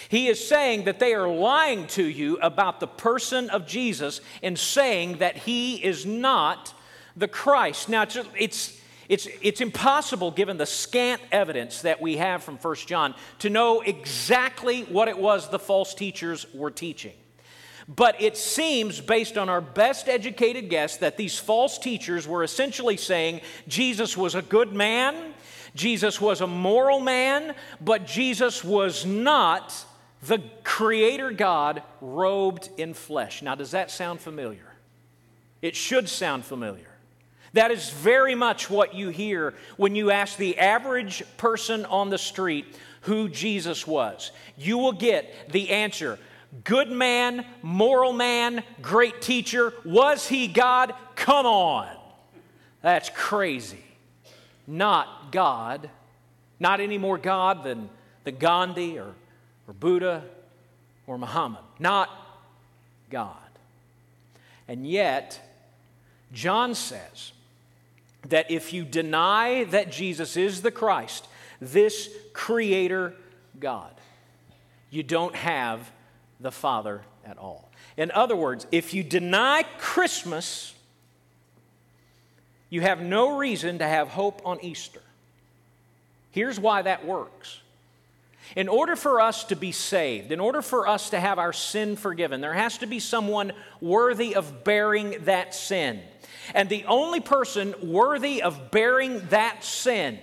He 0.09 0.27
is 0.27 0.45
saying 0.45 0.85
that 0.85 0.99
they 0.99 1.13
are 1.13 1.27
lying 1.27 1.87
to 1.87 2.03
you 2.03 2.37
about 2.37 2.79
the 2.79 2.87
person 2.87 3.49
of 3.49 3.67
Jesus 3.67 4.21
and 4.41 4.57
saying 4.57 5.17
that 5.17 5.35
he 5.35 5.83
is 5.83 6.05
not 6.05 6.73
the 7.15 7.27
Christ. 7.27 7.89
Now, 7.89 8.03
it's, 8.03 8.17
it's 8.37 8.76
it's, 9.09 9.27
it's 9.41 9.61
impossible, 9.61 10.31
given 10.31 10.57
the 10.57 10.65
scant 10.65 11.21
evidence 11.31 11.81
that 11.83 12.01
we 12.01 12.17
have 12.17 12.43
from 12.43 12.57
1 12.57 12.75
John, 12.87 13.15
to 13.39 13.49
know 13.49 13.81
exactly 13.81 14.83
what 14.83 15.07
it 15.07 15.17
was 15.17 15.49
the 15.49 15.59
false 15.59 15.93
teachers 15.93 16.45
were 16.53 16.71
teaching. 16.71 17.13
But 17.87 18.21
it 18.21 18.35
seems, 18.35 18.99
based 18.99 19.37
on 19.37 19.47
our 19.47 19.61
best 19.61 20.09
educated 20.09 20.69
guess, 20.69 20.97
that 20.97 21.15
these 21.15 21.39
false 21.39 21.79
teachers 21.79 22.27
were 22.27 22.43
essentially 22.43 22.97
saying 22.97 23.41
Jesus 23.67 24.17
was 24.17 24.35
a 24.35 24.41
good 24.41 24.73
man, 24.73 25.33
Jesus 25.73 26.19
was 26.19 26.41
a 26.41 26.47
moral 26.47 26.99
man, 26.99 27.55
but 27.79 28.05
Jesus 28.05 28.63
was 28.63 29.05
not 29.05 29.73
the 30.23 30.41
Creator 30.63 31.31
God 31.31 31.83
robed 32.01 32.69
in 32.77 32.93
flesh. 32.93 33.41
Now, 33.41 33.55
does 33.55 33.71
that 33.71 33.89
sound 33.89 34.19
familiar? 34.19 34.75
It 35.61 35.75
should 35.75 36.09
sound 36.09 36.43
familiar. 36.43 36.86
That 37.57 37.71
is 37.71 37.89
very 37.89 38.35
much 38.35 38.69
what 38.69 38.93
you 38.93 39.09
hear 39.09 39.55
when 39.77 39.95
you 39.95 40.11
ask 40.11 40.37
the 40.37 40.59
average 40.59 41.23
person 41.37 41.85
on 41.85 42.11
the 42.11 42.19
street 42.19 42.67
who 43.01 43.29
Jesus 43.29 43.87
was. 43.87 44.31
You 44.59 44.77
will 44.77 44.91
get 44.91 45.51
the 45.51 45.71
answer 45.71 46.19
good 46.63 46.91
man, 46.91 47.43
moral 47.63 48.13
man, 48.13 48.63
great 48.79 49.23
teacher. 49.23 49.73
Was 49.83 50.27
he 50.27 50.47
God? 50.47 50.93
Come 51.15 51.47
on. 51.47 51.89
That's 52.83 53.09
crazy. 53.09 53.83
Not 54.67 55.31
God. 55.31 55.89
Not 56.59 56.79
any 56.79 56.99
more 56.99 57.17
God 57.17 57.63
than 57.63 57.89
the 58.23 58.31
Gandhi 58.31 58.99
or, 58.99 59.15
or 59.67 59.73
Buddha 59.73 60.23
or 61.07 61.17
Muhammad. 61.17 61.63
Not 61.79 62.11
God. 63.09 63.33
And 64.67 64.87
yet, 64.87 65.41
John 66.31 66.75
says, 66.75 67.31
that 68.29 68.51
if 68.51 68.73
you 68.73 68.83
deny 68.83 69.63
that 69.65 69.91
Jesus 69.91 70.37
is 70.37 70.61
the 70.61 70.71
Christ, 70.71 71.27
this 71.61 72.09
creator 72.33 73.13
God, 73.59 73.93
you 74.89 75.03
don't 75.03 75.35
have 75.35 75.91
the 76.39 76.51
Father 76.51 77.01
at 77.25 77.37
all. 77.37 77.69
In 77.95 78.11
other 78.11 78.35
words, 78.35 78.67
if 78.71 78.93
you 78.93 79.03
deny 79.03 79.63
Christmas, 79.79 80.73
you 82.69 82.81
have 82.81 83.01
no 83.01 83.37
reason 83.37 83.79
to 83.79 83.87
have 83.87 84.09
hope 84.09 84.41
on 84.45 84.63
Easter. 84.63 85.01
Here's 86.31 86.59
why 86.59 86.83
that 86.83 87.05
works. 87.05 87.61
In 88.55 88.69
order 88.69 88.95
for 88.95 89.19
us 89.19 89.43
to 89.45 89.55
be 89.55 89.71
saved, 89.71 90.31
in 90.31 90.39
order 90.39 90.61
for 90.61 90.87
us 90.87 91.09
to 91.09 91.19
have 91.19 91.37
our 91.39 91.51
sin 91.51 91.95
forgiven, 91.95 92.39
there 92.39 92.53
has 92.53 92.77
to 92.77 92.85
be 92.85 92.99
someone 92.99 93.51
worthy 93.81 94.35
of 94.35 94.63
bearing 94.63 95.15
that 95.25 95.53
sin. 95.53 96.01
And 96.53 96.69
the 96.69 96.85
only 96.85 97.19
person 97.19 97.73
worthy 97.81 98.41
of 98.41 98.71
bearing 98.71 99.27
that 99.29 99.63
sin 99.63 100.19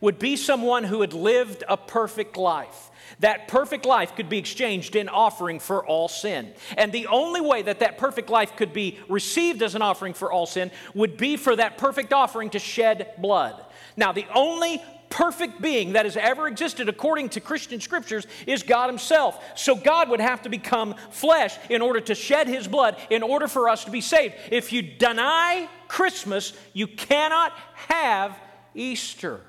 would 0.00 0.18
be 0.18 0.36
someone 0.36 0.84
who 0.84 1.00
had 1.00 1.12
lived 1.12 1.62
a 1.68 1.76
perfect 1.76 2.36
life. 2.36 2.90
That 3.20 3.46
perfect 3.46 3.86
life 3.86 4.16
could 4.16 4.28
be 4.28 4.38
exchanged 4.38 4.96
in 4.96 5.08
offering 5.08 5.60
for 5.60 5.86
all 5.86 6.08
sin. 6.08 6.52
And 6.76 6.90
the 6.92 7.06
only 7.06 7.40
way 7.40 7.62
that 7.62 7.80
that 7.80 7.98
perfect 7.98 8.28
life 8.28 8.56
could 8.56 8.72
be 8.72 8.98
received 9.08 9.62
as 9.62 9.76
an 9.76 9.82
offering 9.82 10.12
for 10.14 10.32
all 10.32 10.46
sin 10.46 10.72
would 10.94 11.16
be 11.16 11.36
for 11.36 11.54
that 11.54 11.78
perfect 11.78 12.12
offering 12.12 12.50
to 12.50 12.58
shed 12.58 13.14
blood. 13.18 13.64
Now, 13.96 14.12
the 14.12 14.26
only 14.34 14.82
perfect 15.12 15.60
being 15.60 15.92
that 15.92 16.06
has 16.06 16.16
ever 16.16 16.48
existed 16.48 16.88
according 16.88 17.28
to 17.28 17.40
Christian 17.40 17.80
scriptures 17.80 18.26
is 18.46 18.62
God 18.62 18.88
Himself. 18.88 19.38
So 19.56 19.76
God 19.76 20.08
would 20.08 20.20
have 20.20 20.42
to 20.42 20.48
become 20.48 20.94
flesh 21.10 21.56
in 21.68 21.82
order 21.82 22.00
to 22.00 22.14
shed 22.14 22.48
His 22.48 22.66
blood 22.66 22.96
in 23.10 23.22
order 23.22 23.46
for 23.46 23.68
us 23.68 23.84
to 23.84 23.90
be 23.90 24.00
saved. 24.00 24.34
If 24.50 24.72
you 24.72 24.82
deny 24.82 25.68
Christmas, 25.86 26.54
you 26.72 26.86
cannot 26.86 27.52
have 27.74 28.38
Easter. 28.74 29.40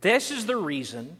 This 0.00 0.30
is 0.30 0.46
the 0.46 0.56
reason 0.56 1.18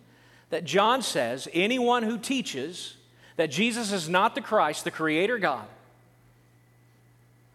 that 0.50 0.64
John 0.64 1.02
says 1.02 1.46
anyone 1.52 2.02
who 2.02 2.18
teaches 2.18 2.96
that 3.36 3.50
Jesus 3.50 3.92
is 3.92 4.08
not 4.08 4.34
the 4.34 4.40
Christ, 4.40 4.84
the 4.84 4.90
Creator 4.90 5.38
God, 5.38 5.66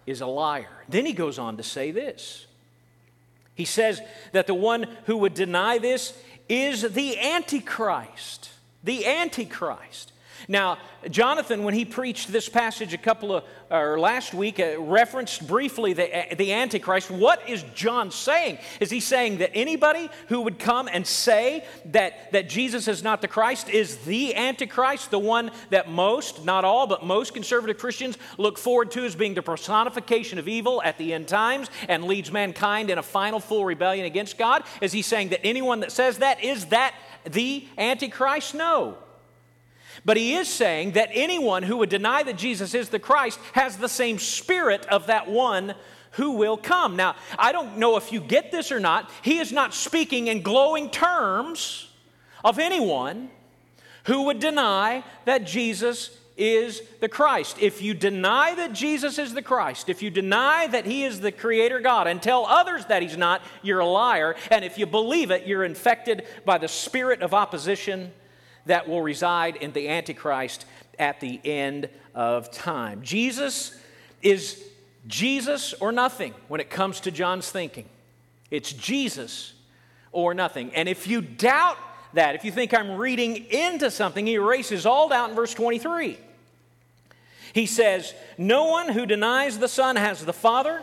is 0.05 0.21
a 0.21 0.27
liar. 0.27 0.85
Then 0.87 1.05
he 1.05 1.13
goes 1.13 1.37
on 1.39 1.57
to 1.57 1.63
say 1.63 1.91
this. 1.91 2.46
He 3.57 3.65
says 3.65 4.01
that 4.33 4.45
the 4.45 4.53
one 4.53 4.83
who 5.07 5.17
would 5.17 5.33
deny 5.33 5.79
this 5.79 6.13
is 6.47 6.83
the 6.93 7.19
Antichrist. 7.19 8.51
The 8.83 9.07
Antichrist. 9.07 10.13
Now, 10.47 10.77
Jonathan, 11.09 11.63
when 11.63 11.73
he 11.73 11.83
preached 11.83 12.31
this 12.31 12.47
passage 12.47 12.93
a 12.93 12.97
couple 12.97 13.35
of, 13.35 13.43
or 13.69 13.99
last 13.99 14.33
week, 14.33 14.61
uh, 14.61 14.79
referenced 14.79 15.45
briefly 15.45 15.91
the, 15.91 16.31
uh, 16.31 16.35
the 16.35 16.53
Antichrist. 16.53 17.11
What 17.11 17.47
is 17.49 17.63
John 17.75 18.11
saying? 18.11 18.59
Is 18.79 18.89
he 18.89 19.01
saying 19.01 19.39
that 19.39 19.51
anybody 19.53 20.09
who 20.29 20.41
would 20.41 20.57
come 20.57 20.87
and 20.91 21.05
say 21.05 21.65
that, 21.85 22.31
that 22.31 22.47
Jesus 22.47 22.87
is 22.87 23.03
not 23.03 23.21
the 23.21 23.27
Christ 23.27 23.69
is 23.69 23.97
the 23.97 24.35
Antichrist, 24.35 25.11
the 25.11 25.19
one 25.19 25.51
that 25.69 25.89
most, 25.89 26.45
not 26.45 26.63
all, 26.63 26.87
but 26.87 27.05
most 27.05 27.33
conservative 27.33 27.77
Christians 27.77 28.17
look 28.37 28.57
forward 28.57 28.91
to 28.91 29.03
as 29.03 29.15
being 29.15 29.33
the 29.33 29.41
personification 29.41 30.39
of 30.39 30.47
evil 30.47 30.81
at 30.81 30.97
the 30.97 31.13
end 31.13 31.27
times 31.27 31.69
and 31.89 32.05
leads 32.05 32.31
mankind 32.31 32.89
in 32.89 32.97
a 32.97 33.03
final 33.03 33.41
full 33.41 33.65
rebellion 33.65 34.05
against 34.05 34.37
God? 34.37 34.63
Is 34.79 34.93
he 34.93 35.01
saying 35.01 35.29
that 35.29 35.45
anyone 35.45 35.81
that 35.81 35.91
says 35.91 36.19
that 36.19 36.41
is 36.41 36.67
that 36.67 36.95
the 37.25 37.67
Antichrist? 37.77 38.55
No. 38.55 38.97
But 40.05 40.17
he 40.17 40.35
is 40.35 40.47
saying 40.47 40.91
that 40.93 41.09
anyone 41.11 41.63
who 41.63 41.77
would 41.77 41.89
deny 41.89 42.23
that 42.23 42.37
Jesus 42.37 42.73
is 42.73 42.89
the 42.89 42.99
Christ 42.99 43.39
has 43.53 43.77
the 43.77 43.89
same 43.89 44.19
spirit 44.19 44.85
of 44.87 45.07
that 45.07 45.29
one 45.29 45.75
who 46.11 46.31
will 46.31 46.57
come. 46.57 46.95
Now, 46.95 47.15
I 47.37 47.51
don't 47.51 47.77
know 47.77 47.97
if 47.97 48.11
you 48.11 48.19
get 48.19 48.51
this 48.51 48.71
or 48.71 48.79
not. 48.79 49.11
He 49.21 49.39
is 49.39 49.51
not 49.51 49.73
speaking 49.73 50.27
in 50.27 50.41
glowing 50.41 50.89
terms 50.89 51.91
of 52.43 52.59
anyone 52.59 53.29
who 54.05 54.23
would 54.23 54.39
deny 54.39 55.03
that 55.25 55.45
Jesus 55.45 56.17
is 56.37 56.81
the 57.01 57.09
Christ. 57.09 57.57
If 57.59 57.81
you 57.81 57.93
deny 57.93 58.53
that 58.55 58.73
Jesus 58.73 59.17
is 59.17 59.33
the 59.33 59.41
Christ, 59.41 59.89
if 59.89 60.01
you 60.01 60.09
deny 60.09 60.67
that 60.67 60.85
He 60.85 61.03
is 61.03 61.19
the 61.19 61.31
Creator 61.31 61.81
God 61.81 62.07
and 62.07 62.21
tell 62.21 62.45
others 62.45 62.85
that 62.85 63.01
He's 63.01 63.17
not, 63.17 63.41
you're 63.63 63.79
a 63.79 63.85
liar. 63.85 64.35
And 64.51 64.63
if 64.63 64.77
you 64.77 64.85
believe 64.85 65.31
it, 65.31 65.47
you're 65.47 65.63
infected 65.63 66.25
by 66.45 66.57
the 66.57 66.67
spirit 66.67 67.21
of 67.21 67.33
opposition 67.33 68.11
that 68.67 68.87
will 68.87 69.01
reside 69.01 69.55
in 69.57 69.73
the 69.73 69.89
Antichrist 69.89 70.65
at 70.97 71.19
the 71.19 71.39
end 71.43 71.89
of 72.15 72.51
time. 72.51 73.01
Jesus 73.01 73.77
is 74.21 74.63
Jesus 75.07 75.73
or 75.73 75.91
nothing 75.91 76.33
when 76.47 76.59
it 76.59 76.69
comes 76.69 76.99
to 77.01 77.11
John's 77.11 77.49
thinking. 77.49 77.85
It's 78.51 78.71
Jesus 78.73 79.53
or 80.11 80.33
nothing. 80.33 80.73
And 80.73 80.87
if 80.89 81.07
you 81.07 81.21
doubt 81.21 81.77
that, 82.13 82.35
if 82.35 82.43
you 82.43 82.51
think 82.51 82.73
I'm 82.73 82.91
reading 82.97 83.45
into 83.45 83.91
something, 83.91 84.25
he 84.25 84.35
erases 84.35 84.85
all 84.85 85.09
doubt 85.09 85.29
in 85.29 85.35
verse 85.35 85.53
23. 85.53 86.17
He 87.53 87.65
says, 87.65 88.13
No 88.37 88.65
one 88.65 88.89
who 88.89 89.05
denies 89.05 89.59
the 89.59 89.67
Son 89.67 89.95
has 89.95 90.25
the 90.25 90.33
Father. 90.33 90.81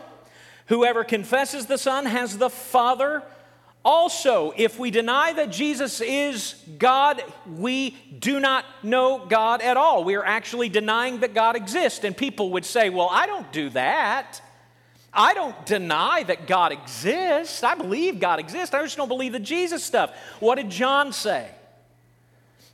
Whoever 0.67 1.03
confesses 1.03 1.67
the 1.67 1.77
Son 1.77 2.05
has 2.05 2.37
the 2.37 2.49
Father 2.49 3.23
also, 3.85 4.51
if 4.57 4.79
we 4.79 4.89
deny 4.89 5.31
that 5.33 5.51
Jesus 5.51 6.01
is 6.01 6.55
God, 6.79 7.23
we 7.45 7.91
do 8.17 8.39
not 8.39 8.65
know 8.81 9.27
God 9.27 9.61
at 9.61 9.77
all. 9.77 10.03
We 10.03 10.15
are 10.15 10.25
actually 10.25 10.69
denying 10.69 11.19
that 11.19 11.35
God 11.35 11.55
exists. 11.55 12.03
And 12.03 12.17
people 12.17 12.53
would 12.53 12.65
say, 12.65 12.89
Well, 12.89 13.07
I 13.11 13.27
don't 13.27 13.49
do 13.51 13.69
that. 13.69 14.41
I 15.13 15.35
don't 15.35 15.65
deny 15.67 16.23
that 16.23 16.47
God 16.47 16.71
exists. 16.71 17.63
I 17.63 17.75
believe 17.75 18.19
God 18.19 18.39
exists. 18.39 18.73
I 18.73 18.81
just 18.81 18.97
don't 18.97 19.07
believe 19.07 19.33
the 19.33 19.39
Jesus 19.39 19.83
stuff. 19.83 20.17
What 20.39 20.55
did 20.55 20.71
John 20.71 21.13
say? 21.13 21.47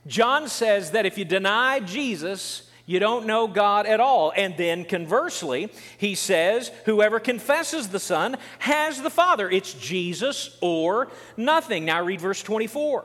John 0.06 0.48
says 0.48 0.92
that 0.92 1.04
if 1.04 1.18
you 1.18 1.26
deny 1.26 1.78
Jesus, 1.80 2.70
you 2.92 3.00
don't 3.00 3.26
know 3.26 3.48
God 3.48 3.86
at 3.86 4.00
all. 4.00 4.32
And 4.36 4.56
then 4.56 4.84
conversely, 4.84 5.70
he 5.96 6.14
says, 6.14 6.70
whoever 6.84 7.18
confesses 7.18 7.88
the 7.88 7.98
Son 7.98 8.36
has 8.60 9.00
the 9.00 9.10
Father. 9.10 9.50
It's 9.50 9.72
Jesus 9.72 10.56
or 10.60 11.08
nothing. 11.36 11.84
Now 11.84 12.04
read 12.04 12.20
verse 12.20 12.42
24. 12.42 13.04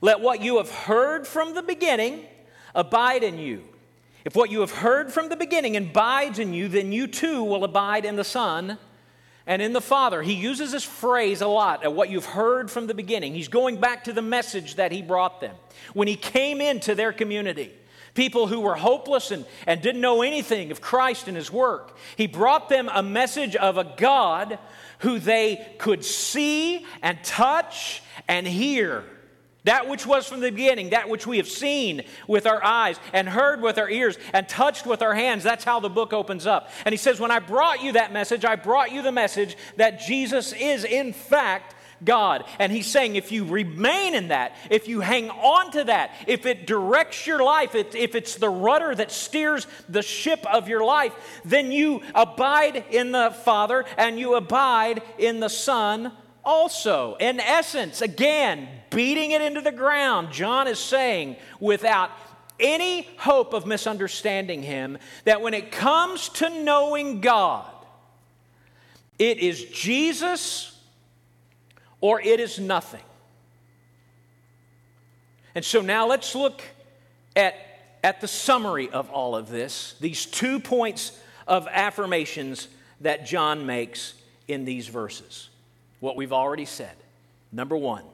Let 0.00 0.20
what 0.20 0.42
you 0.42 0.56
have 0.56 0.70
heard 0.70 1.26
from 1.26 1.54
the 1.54 1.62
beginning 1.62 2.24
abide 2.74 3.22
in 3.22 3.38
you. 3.38 3.62
If 4.24 4.34
what 4.34 4.50
you 4.50 4.60
have 4.60 4.70
heard 4.70 5.12
from 5.12 5.28
the 5.28 5.36
beginning 5.36 5.76
abides 5.76 6.38
in 6.38 6.54
you, 6.54 6.68
then 6.68 6.90
you 6.90 7.06
too 7.06 7.44
will 7.44 7.64
abide 7.64 8.04
in 8.04 8.16
the 8.16 8.24
Son 8.24 8.78
and 9.46 9.60
in 9.60 9.72
the 9.72 9.80
Father. 9.80 10.22
He 10.22 10.34
uses 10.34 10.72
this 10.72 10.84
phrase 10.84 11.40
a 11.40 11.48
lot, 11.48 11.84
of 11.84 11.92
what 11.92 12.08
you've 12.08 12.26
heard 12.26 12.70
from 12.70 12.86
the 12.86 12.94
beginning. 12.94 13.34
He's 13.34 13.48
going 13.48 13.80
back 13.80 14.04
to 14.04 14.12
the 14.12 14.22
message 14.22 14.76
that 14.76 14.92
he 14.92 15.02
brought 15.02 15.40
them 15.40 15.56
when 15.92 16.08
he 16.08 16.16
came 16.16 16.60
into 16.60 16.94
their 16.94 17.12
community 17.12 17.72
people 18.14 18.46
who 18.46 18.60
were 18.60 18.74
hopeless 18.74 19.30
and, 19.30 19.44
and 19.66 19.80
didn't 19.80 20.00
know 20.00 20.22
anything 20.22 20.70
of 20.70 20.80
Christ 20.80 21.28
and 21.28 21.36
His 21.36 21.50
work. 21.50 21.96
He 22.16 22.26
brought 22.26 22.68
them 22.68 22.90
a 22.92 23.02
message 23.02 23.56
of 23.56 23.78
a 23.78 23.92
God 23.96 24.58
who 25.00 25.18
they 25.18 25.74
could 25.78 26.04
see 26.04 26.86
and 27.02 27.22
touch 27.24 28.02
and 28.28 28.46
hear. 28.46 29.04
That 29.64 29.88
which 29.88 30.04
was 30.04 30.26
from 30.26 30.40
the 30.40 30.50
beginning, 30.50 30.90
that 30.90 31.08
which 31.08 31.26
we 31.26 31.36
have 31.36 31.46
seen 31.46 32.02
with 32.26 32.46
our 32.46 32.62
eyes 32.64 32.98
and 33.12 33.28
heard 33.28 33.62
with 33.62 33.78
our 33.78 33.88
ears 33.88 34.18
and 34.32 34.48
touched 34.48 34.86
with 34.86 35.02
our 35.02 35.14
hands. 35.14 35.44
That's 35.44 35.62
how 35.62 35.78
the 35.78 35.88
book 35.88 36.12
opens 36.12 36.46
up. 36.46 36.70
And 36.84 36.92
he 36.92 36.96
says, 36.96 37.20
When 37.20 37.30
I 37.30 37.38
brought 37.38 37.82
you 37.82 37.92
that 37.92 38.12
message, 38.12 38.44
I 38.44 38.56
brought 38.56 38.90
you 38.90 39.02
the 39.02 39.12
message 39.12 39.56
that 39.76 40.00
Jesus 40.00 40.52
is, 40.52 40.84
in 40.84 41.12
fact, 41.12 41.76
God. 42.04 42.44
And 42.58 42.72
he's 42.72 42.86
saying 42.86 43.16
if 43.16 43.32
you 43.32 43.44
remain 43.44 44.14
in 44.14 44.28
that, 44.28 44.54
if 44.70 44.88
you 44.88 45.00
hang 45.00 45.30
on 45.30 45.70
to 45.72 45.84
that, 45.84 46.12
if 46.26 46.46
it 46.46 46.66
directs 46.66 47.26
your 47.26 47.42
life, 47.42 47.74
if 47.74 48.14
it's 48.14 48.36
the 48.36 48.48
rudder 48.48 48.94
that 48.94 49.10
steers 49.10 49.66
the 49.88 50.02
ship 50.02 50.44
of 50.52 50.68
your 50.68 50.84
life, 50.84 51.12
then 51.44 51.72
you 51.72 52.02
abide 52.14 52.84
in 52.90 53.12
the 53.12 53.34
Father 53.44 53.84
and 53.96 54.18
you 54.18 54.34
abide 54.34 55.02
in 55.18 55.40
the 55.40 55.48
Son 55.48 56.12
also. 56.44 57.16
In 57.16 57.40
essence, 57.40 58.02
again, 58.02 58.68
beating 58.90 59.30
it 59.30 59.42
into 59.42 59.60
the 59.60 59.72
ground, 59.72 60.32
John 60.32 60.68
is 60.68 60.78
saying 60.78 61.36
without 61.60 62.10
any 62.60 63.08
hope 63.18 63.54
of 63.54 63.66
misunderstanding 63.66 64.62
him 64.62 64.98
that 65.24 65.40
when 65.40 65.54
it 65.54 65.72
comes 65.72 66.28
to 66.30 66.48
knowing 66.62 67.20
God, 67.20 67.66
it 69.18 69.38
is 69.38 69.64
Jesus 69.64 70.71
or 72.02 72.20
it 72.20 72.40
is 72.40 72.58
nothing. 72.58 73.00
And 75.54 75.64
so 75.64 75.80
now 75.80 76.06
let's 76.06 76.34
look 76.34 76.60
at, 77.34 77.54
at 78.04 78.20
the 78.20 78.28
summary 78.28 78.90
of 78.90 79.08
all 79.08 79.34
of 79.34 79.48
this, 79.48 79.94
these 80.00 80.26
two 80.26 80.60
points 80.60 81.18
of 81.46 81.66
affirmations 81.70 82.68
that 83.00 83.24
John 83.24 83.64
makes 83.64 84.14
in 84.48 84.64
these 84.64 84.88
verses. 84.88 85.48
What 86.00 86.16
we've 86.16 86.32
already 86.32 86.64
said. 86.64 86.96
Number 87.52 87.76
one, 87.76 88.04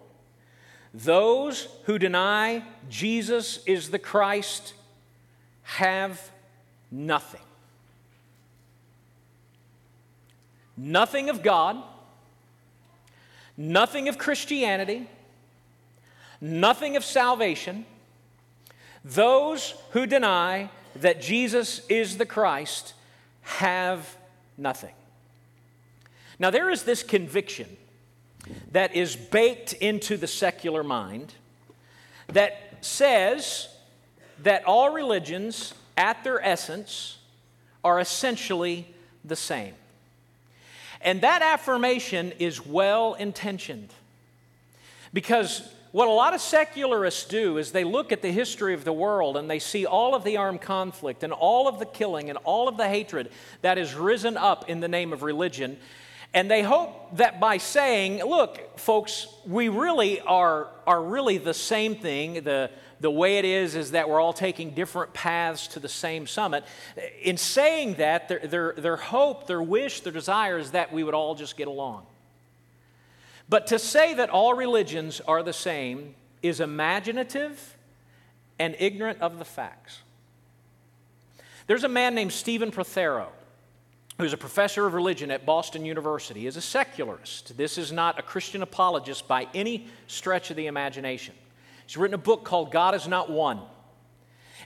those 0.92 1.68
who 1.85 1.98
deny 1.98 2.62
Jesus 2.90 3.61
is 3.66 3.90
the 3.90 3.98
Christ 3.98 4.74
have 5.62 6.31
nothing. 6.90 7.40
Nothing 10.77 11.31
of 11.31 11.42
God 11.42 11.83
nothing 13.59 14.09
of 14.09 14.16
Christianity, 14.16 15.07
nothing 16.40 16.97
of 16.97 17.05
salvation, 17.05 17.85
those 19.05 19.75
who 19.90 20.07
deny 20.07 20.71
that 20.97 21.21
Jesus 21.21 21.85
is 21.88 22.16
the 22.16 22.25
Christ 22.27 22.94
have 23.42 24.16
nothing. 24.57 24.94
Now, 26.38 26.51
there 26.51 26.71
is 26.71 26.85
this 26.85 27.03
conviction 27.03 27.77
that 28.71 28.94
is 28.94 29.16
baked 29.16 29.73
into 29.75 30.16
the 30.16 30.29
secular 30.29 30.85
mind 30.85 31.35
that 32.29 32.79
says 32.81 33.68
that 34.42 34.64
all 34.64 34.92
religions, 34.92 35.75
at 35.97 36.23
their 36.23 36.40
essence, 36.44 37.18
are 37.83 37.99
essentially 37.99 38.87
the 39.25 39.35
same. 39.37 39.75
And 41.00 41.20
that 41.20 41.42
affirmation 41.42 42.32
is 42.38 42.64
well 42.64 43.14
intentioned. 43.14 43.90
Because 45.12 45.68
what 45.92 46.08
a 46.08 46.12
lot 46.12 46.34
of 46.34 46.40
secularists 46.40 47.24
do 47.24 47.56
is 47.56 47.72
they 47.72 47.84
look 47.84 48.12
at 48.12 48.20
the 48.20 48.30
history 48.30 48.74
of 48.74 48.84
the 48.84 48.92
world 48.92 49.37
and 49.37 49.48
they 49.48 49.58
see 49.58 49.87
all 49.87 50.14
of 50.14 50.22
the 50.22 50.37
armed 50.37 50.61
conflict 50.61 51.22
and 51.22 51.32
all 51.32 51.66
of 51.66 51.78
the 51.78 51.87
killing 51.87 52.28
and 52.28 52.38
all 52.44 52.68
of 52.68 52.76
the 52.76 52.88
hatred 52.88 53.30
that 53.62 53.78
has 53.78 53.94
risen 53.94 54.37
up 54.37 54.68
in 54.68 54.80
the 54.80 54.88
name 54.88 55.12
of 55.12 55.22
religion. 55.22 55.78
And 56.35 56.51
they 56.51 56.62
hope 56.62 57.17
that 57.17 57.41
by 57.41 57.57
saying, 57.57 58.23
look, 58.23 58.79
folks, 58.79 59.29
we 59.47 59.69
really 59.69 60.21
are, 60.21 60.69
are 60.87 61.03
really 61.03 61.38
the 61.38 61.55
same 61.55 61.97
thing. 61.97 62.43
The, 62.45 62.71
the 63.01 63.11
way 63.11 63.38
it 63.38 63.45
is 63.45 63.75
is 63.75 63.93
that 63.93 64.09
we're 64.09 64.21
all 64.21 64.35
taking 64.35 64.71
different 64.71 65.14
paths 65.14 65.69
to 65.69 65.81
the 65.81 65.88
same 65.88 66.27
summit. 66.27 66.64
In 67.23 67.38
saying 67.38 67.95
that, 67.95 68.29
their, 68.29 68.41
their, 68.41 68.75
their 68.77 68.97
hope, 68.97 69.47
their 69.47 69.62
wish, 69.62 70.01
their 70.01 70.12
desire 70.12 70.59
is 70.59 70.73
that 70.73 70.93
we 70.93 71.03
would 71.03 71.14
all 71.14 71.35
just 71.35 71.57
get 71.57 71.67
along. 71.67 72.05
But 73.49 73.69
to 73.69 73.79
say 73.79 74.12
that 74.14 74.29
all 74.29 74.53
religions 74.53 75.23
are 75.23 75.43
the 75.43 75.55
same 75.55 76.14
is 76.43 76.61
imaginative 76.61 77.77
and 78.59 78.77
ignorant 78.79 79.21
of 79.23 79.38
the 79.38 79.45
facts. 79.45 80.03
There's 81.67 81.85
a 81.85 81.88
man 81.88 82.14
named 82.14 82.33
Stephen 82.33 82.71
Prothero 82.71 83.31
who's 84.18 84.33
a 84.33 84.37
professor 84.37 84.85
of 84.85 84.94
religion 84.94 85.31
at 85.31 85.46
Boston 85.46 85.85
University, 85.85 86.46
is 86.46 86.57
a 86.57 86.61
secularist. 86.61 87.57
This 87.57 87.78
is 87.78 87.92
not 87.92 88.18
a 88.18 88.22
Christian 88.22 88.62
apologist 88.62 89.28
by 89.28 89.46
any 89.54 89.87
stretch 90.09 90.50
of 90.50 90.57
the 90.57 90.66
imagination. 90.66 91.35
He's 91.87 91.96
written 91.96 92.14
a 92.14 92.18
book 92.18 92.44
called 92.44 92.72
God 92.72 92.94
is 92.96 93.07
Not 93.07 93.31
One. 93.31 93.61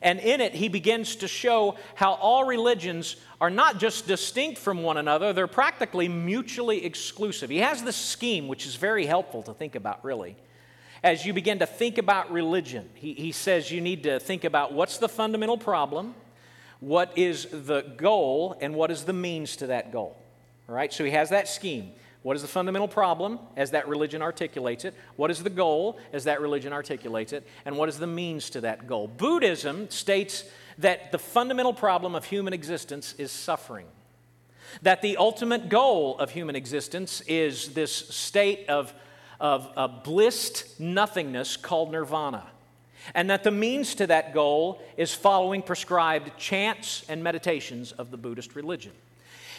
And 0.00 0.18
in 0.20 0.40
it, 0.40 0.54
he 0.54 0.68
begins 0.68 1.16
to 1.16 1.28
show 1.28 1.76
how 1.94 2.14
all 2.14 2.44
religions 2.44 3.16
are 3.40 3.50
not 3.50 3.78
just 3.78 4.08
distinct 4.08 4.58
from 4.58 4.82
one 4.82 4.96
another, 4.96 5.32
they're 5.32 5.46
practically 5.46 6.08
mutually 6.08 6.84
exclusive. 6.84 7.50
He 7.50 7.58
has 7.58 7.82
this 7.82 7.96
scheme, 7.96 8.48
which 8.48 8.66
is 8.66 8.74
very 8.74 9.04
helpful 9.04 9.42
to 9.42 9.52
think 9.52 9.74
about, 9.74 10.02
really. 10.04 10.34
As 11.04 11.26
you 11.26 11.32
begin 11.32 11.58
to 11.58 11.66
think 11.66 11.98
about 11.98 12.32
religion, 12.32 12.88
he, 12.94 13.12
he 13.12 13.32
says 13.32 13.70
you 13.70 13.80
need 13.80 14.04
to 14.04 14.18
think 14.18 14.44
about 14.44 14.72
what's 14.72 14.98
the 14.98 15.08
fundamental 15.08 15.58
problem, 15.58 16.14
what 16.82 17.16
is 17.16 17.46
the 17.52 17.82
goal, 17.96 18.58
and 18.60 18.74
what 18.74 18.90
is 18.90 19.04
the 19.04 19.12
means 19.12 19.54
to 19.54 19.68
that 19.68 19.92
goal. 19.92 20.16
All 20.68 20.74
right, 20.74 20.92
so 20.92 21.04
he 21.04 21.12
has 21.12 21.30
that 21.30 21.46
scheme. 21.46 21.92
What 22.22 22.34
is 22.34 22.42
the 22.42 22.48
fundamental 22.48 22.88
problem 22.88 23.38
as 23.56 23.70
that 23.70 23.86
religion 23.86 24.20
articulates 24.20 24.84
it? 24.84 24.92
What 25.14 25.30
is 25.30 25.44
the 25.44 25.50
goal 25.50 26.00
as 26.12 26.24
that 26.24 26.40
religion 26.40 26.72
articulates 26.72 27.32
it? 27.32 27.46
And 27.64 27.76
what 27.76 27.88
is 27.88 28.00
the 28.00 28.08
means 28.08 28.50
to 28.50 28.62
that 28.62 28.88
goal? 28.88 29.06
Buddhism 29.06 29.90
states 29.90 30.42
that 30.78 31.12
the 31.12 31.20
fundamental 31.20 31.72
problem 31.72 32.16
of 32.16 32.24
human 32.24 32.52
existence 32.52 33.14
is 33.16 33.30
suffering. 33.30 33.86
That 34.82 35.02
the 35.02 35.18
ultimate 35.18 35.68
goal 35.68 36.18
of 36.18 36.30
human 36.30 36.56
existence 36.56 37.20
is 37.28 37.74
this 37.74 37.94
state 37.94 38.68
of, 38.68 38.92
of, 39.38 39.68
of 39.76 40.02
blissed 40.02 40.80
nothingness 40.80 41.56
called 41.56 41.92
nirvana. 41.92 42.51
And 43.14 43.30
that 43.30 43.44
the 43.44 43.50
means 43.50 43.94
to 43.96 44.06
that 44.06 44.32
goal 44.32 44.80
is 44.96 45.14
following 45.14 45.62
prescribed 45.62 46.36
chants 46.38 47.04
and 47.08 47.22
meditations 47.22 47.92
of 47.92 48.10
the 48.10 48.16
Buddhist 48.16 48.54
religion. 48.54 48.92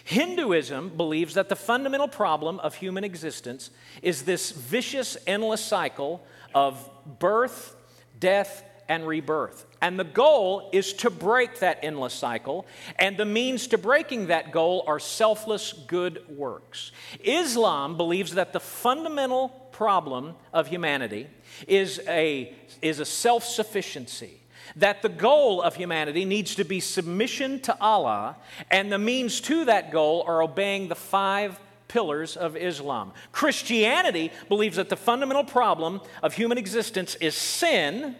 Hinduism 0.06 0.90
believes 0.98 1.36
that 1.36 1.50
the 1.50 1.56
fundamental 1.56 2.08
problem 2.08 2.60
of 2.60 2.76
human 2.76 3.04
existence 3.04 3.70
is 4.02 4.24
this 4.24 4.52
vicious, 4.52 5.18
endless 5.26 5.64
cycle 5.64 6.26
of 6.54 6.90
birth, 7.20 7.76
death, 8.20 8.64
and 8.88 9.08
rebirth. 9.08 9.66
And 9.82 10.00
the 10.00 10.04
goal 10.04 10.70
is 10.72 10.94
to 10.94 11.10
break 11.10 11.60
that 11.60 11.80
endless 11.84 12.14
cycle, 12.14 12.66
and 12.98 13.18
the 13.18 13.26
means 13.26 13.68
to 13.68 13.78
breaking 13.78 14.28
that 14.28 14.52
goal 14.52 14.84
are 14.88 15.00
selfless 15.00 15.74
good 15.74 16.24
works. 16.30 16.92
Islam 17.24 17.98
believes 17.98 18.34
that 18.36 18.54
the 18.54 18.60
fundamental 18.60 19.50
problem 19.72 20.36
of 20.54 20.68
humanity 20.68 21.28
is 21.68 22.02
a, 22.08 22.56
is 22.82 23.00
a 23.00 23.06
self 23.06 23.44
sufficiency. 23.44 24.40
That 24.78 25.02
the 25.02 25.10
goal 25.10 25.62
of 25.62 25.76
humanity 25.76 26.24
needs 26.24 26.56
to 26.56 26.64
be 26.64 26.80
submission 26.80 27.60
to 27.62 27.78
Allah, 27.82 28.38
and 28.72 28.92
the 28.92 28.98
means 28.98 29.42
to 29.42 29.66
that 29.66 29.92
goal 29.92 30.24
are 30.26 30.42
obeying 30.42 30.88
the 30.88 30.96
five 30.96 31.60
pillars 31.94 32.36
of 32.36 32.58
Islam. 32.58 33.12
Christianity 33.32 34.32
believes 34.50 34.78
that 34.78 34.90
the 34.90 34.96
fundamental 34.96 35.44
problem 35.44 36.02
of 36.24 36.34
human 36.34 36.58
existence 36.58 37.16
is 37.16 37.36
sin, 37.36 38.16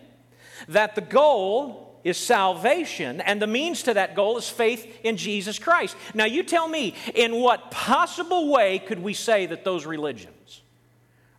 that 0.68 0.96
the 0.96 1.02
goal 1.02 1.84
is 2.04 2.18
salvation, 2.18 3.22
and 3.22 3.42
the 3.42 3.48
means 3.48 3.84
to 3.84 3.94
that 3.94 4.16
goal 4.16 4.38
is 4.38 4.50
faith 4.50 5.00
in 5.04 5.16
Jesus 5.18 5.58
Christ. 5.58 5.96
Now, 6.14 6.26
you 6.26 6.44
tell 6.44 6.68
me, 6.68 6.96
in 7.16 7.36
what 7.36 7.72
possible 7.72 8.50
way 8.50 8.80
could 8.80 9.00
we 9.00 9.14
say 9.14 9.46
that 9.46 9.64
those 9.64 9.86
religions 9.86 10.62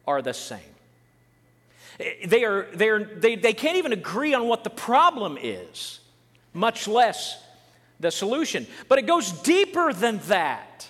are 0.07 0.23
the 0.23 0.33
same? 0.33 0.61
Eh, 2.01 2.27
they, 2.27 2.45
are, 2.45 2.67
they, 2.75 2.89
are, 2.89 3.05
they, 3.05 3.37
they 3.37 3.53
can't 3.53 3.77
even 3.77 3.93
agree 3.93 4.35
on 4.35 4.49
what 4.49 4.65
the 4.65 4.71
problem 4.71 5.37
is, 5.41 6.01
much 6.53 6.89
less 6.89 7.43
the 8.01 8.11
solution. 8.11 8.67
But 8.89 8.99
it 8.99 9.07
goes 9.07 9.33
deeper 9.43 9.93
than 9.93 10.19
that. 10.29 10.89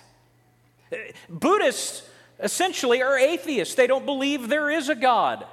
Eh, 0.91 1.11
Buddhists 1.29 2.07
essentially 2.39 3.01
are 3.01 3.17
atheists, 3.17 3.75
they 3.75 3.87
don't 3.87 4.05
believe 4.05 4.47
there 4.47 4.69
is 4.69 4.89
a 4.89 4.95
God. 4.95 5.45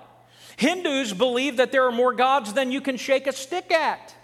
Hindus 0.56 1.12
believe 1.12 1.56
that 1.56 1.72
there 1.72 1.84
are 1.86 1.92
more 1.92 2.12
gods 2.12 2.52
than 2.52 2.72
you 2.72 2.80
can 2.80 2.96
shake 2.96 3.26
a 3.26 3.32
stick 3.32 3.70
at. 3.70 4.14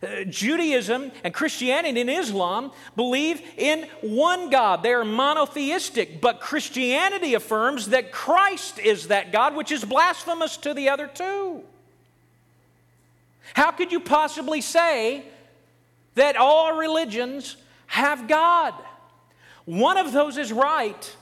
Uh, 0.00 0.22
Judaism 0.24 1.10
and 1.24 1.34
Christianity 1.34 2.00
and 2.00 2.10
Islam 2.10 2.70
believe 2.94 3.42
in 3.56 3.88
one 4.00 4.48
God. 4.48 4.82
They 4.82 4.92
are 4.92 5.04
monotheistic, 5.04 6.20
but 6.20 6.40
Christianity 6.40 7.34
affirms 7.34 7.88
that 7.88 8.12
Christ 8.12 8.78
is 8.78 9.08
that 9.08 9.32
God, 9.32 9.56
which 9.56 9.72
is 9.72 9.84
blasphemous 9.84 10.56
to 10.58 10.72
the 10.72 10.88
other 10.88 11.08
two. 11.08 11.62
How 13.54 13.72
could 13.72 13.90
you 13.90 13.98
possibly 13.98 14.60
say 14.60 15.24
that 16.14 16.36
all 16.36 16.76
religions 16.76 17.56
have 17.86 18.28
God? 18.28 18.74
One 19.64 19.96
of 19.96 20.12
those 20.12 20.38
is 20.38 20.52
right 20.52 21.16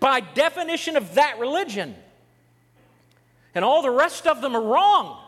by 0.00 0.20
definition 0.20 0.96
of 0.96 1.14
that 1.14 1.38
religion, 1.38 1.94
and 3.56 3.64
all 3.64 3.82
the 3.82 3.90
rest 3.90 4.26
of 4.26 4.40
them 4.40 4.54
are 4.54 4.62
wrong. 4.62 5.20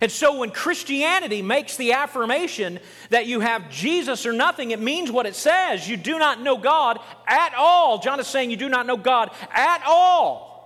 And 0.00 0.10
so 0.10 0.38
when 0.38 0.50
Christianity 0.50 1.40
makes 1.40 1.76
the 1.76 1.92
affirmation 1.92 2.80
that 3.10 3.26
you 3.26 3.40
have 3.40 3.70
Jesus 3.70 4.26
or 4.26 4.32
nothing, 4.32 4.72
it 4.72 4.80
means 4.80 5.10
what 5.10 5.26
it 5.26 5.34
says. 5.34 5.88
You 5.88 5.96
do 5.96 6.18
not 6.18 6.42
know 6.42 6.58
God 6.58 6.98
at 7.26 7.54
all. 7.56 7.98
John 7.98 8.20
is 8.20 8.26
saying 8.26 8.50
you 8.50 8.56
do 8.56 8.68
not 8.68 8.86
know 8.86 8.96
God 8.96 9.30
at 9.52 9.82
all 9.86 10.56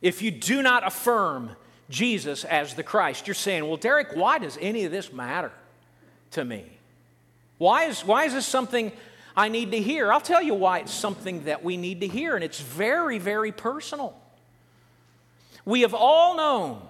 if 0.00 0.22
you 0.22 0.30
do 0.30 0.62
not 0.62 0.86
affirm 0.86 1.50
Jesus 1.90 2.44
as 2.44 2.74
the 2.74 2.82
Christ. 2.82 3.26
You're 3.26 3.34
saying, 3.34 3.66
well, 3.66 3.76
Derrick, 3.76 4.14
why 4.14 4.38
does 4.38 4.58
any 4.60 4.84
of 4.84 4.92
this 4.92 5.12
matter 5.12 5.52
to 6.32 6.44
me? 6.44 6.64
Why 7.58 7.84
is, 7.84 8.04
why 8.04 8.24
is 8.24 8.32
this 8.32 8.46
something 8.46 8.92
I 9.36 9.48
need 9.48 9.70
to 9.72 9.80
hear? 9.80 10.12
I'll 10.12 10.20
tell 10.20 10.42
you 10.42 10.54
why 10.54 10.80
it's 10.80 10.92
something 10.92 11.44
that 11.44 11.64
we 11.64 11.76
need 11.76 12.00
to 12.00 12.06
hear, 12.06 12.34
and 12.34 12.44
it's 12.44 12.60
very, 12.60 13.18
very 13.18 13.52
personal. 13.52 14.14
We 15.66 15.82
have 15.82 15.92
all 15.92 16.36
known 16.36 16.80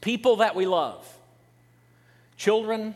people 0.00 0.36
that 0.36 0.54
we 0.54 0.64
love, 0.64 1.06
children, 2.38 2.94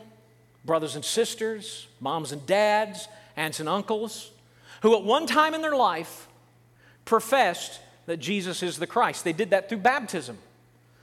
brothers 0.65 0.95
and 0.95 1.05
sisters, 1.05 1.87
moms 1.99 2.31
and 2.31 2.43
dads, 2.47 3.07
aunts 3.35 3.59
and 3.59 3.69
uncles, 3.69 4.31
who 4.81 4.95
at 4.95 5.03
one 5.03 5.27
time 5.27 5.53
in 5.53 5.61
their 5.61 5.75
life 5.75 6.27
professed 7.05 7.81
that 8.05 8.17
Jesus 8.17 8.63
is 8.63 8.77
the 8.77 8.87
Christ. 8.87 9.23
They 9.23 9.33
did 9.33 9.51
that 9.51 9.69
through 9.69 9.79
baptism. 9.79 10.37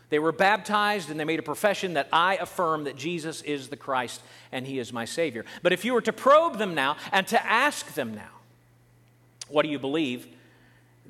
They 0.09 0.19
were 0.19 0.33
baptized 0.33 1.11
and 1.11 1.21
they 1.21 1.25
made 1.25 1.39
a 1.39 1.43
profession 1.43 1.95
that 1.95 2.09
I 2.13 2.37
affirm 2.37 2.85
that 2.85 2.97
Jesus 2.97 3.43
is 3.43 3.69
the 3.69 3.77
Christ 3.77 4.21
and 4.51 4.67
He 4.67 4.79
is 4.79 4.93
my 4.93 5.05
Savior. 5.05 5.45
But 5.63 5.73
if 5.73 5.85
you 5.85 5.95
were 5.95 6.01
to 6.01 6.13
probe 6.13 6.59
them 6.59 6.75
now 6.75 6.97
and 7.13 7.27
to 7.29 7.47
ask 7.47 7.95
them 7.95 8.15
now, 8.15 8.31
what 9.49 9.63
do 9.63 9.69
you 9.69 9.79
believe? 9.79 10.27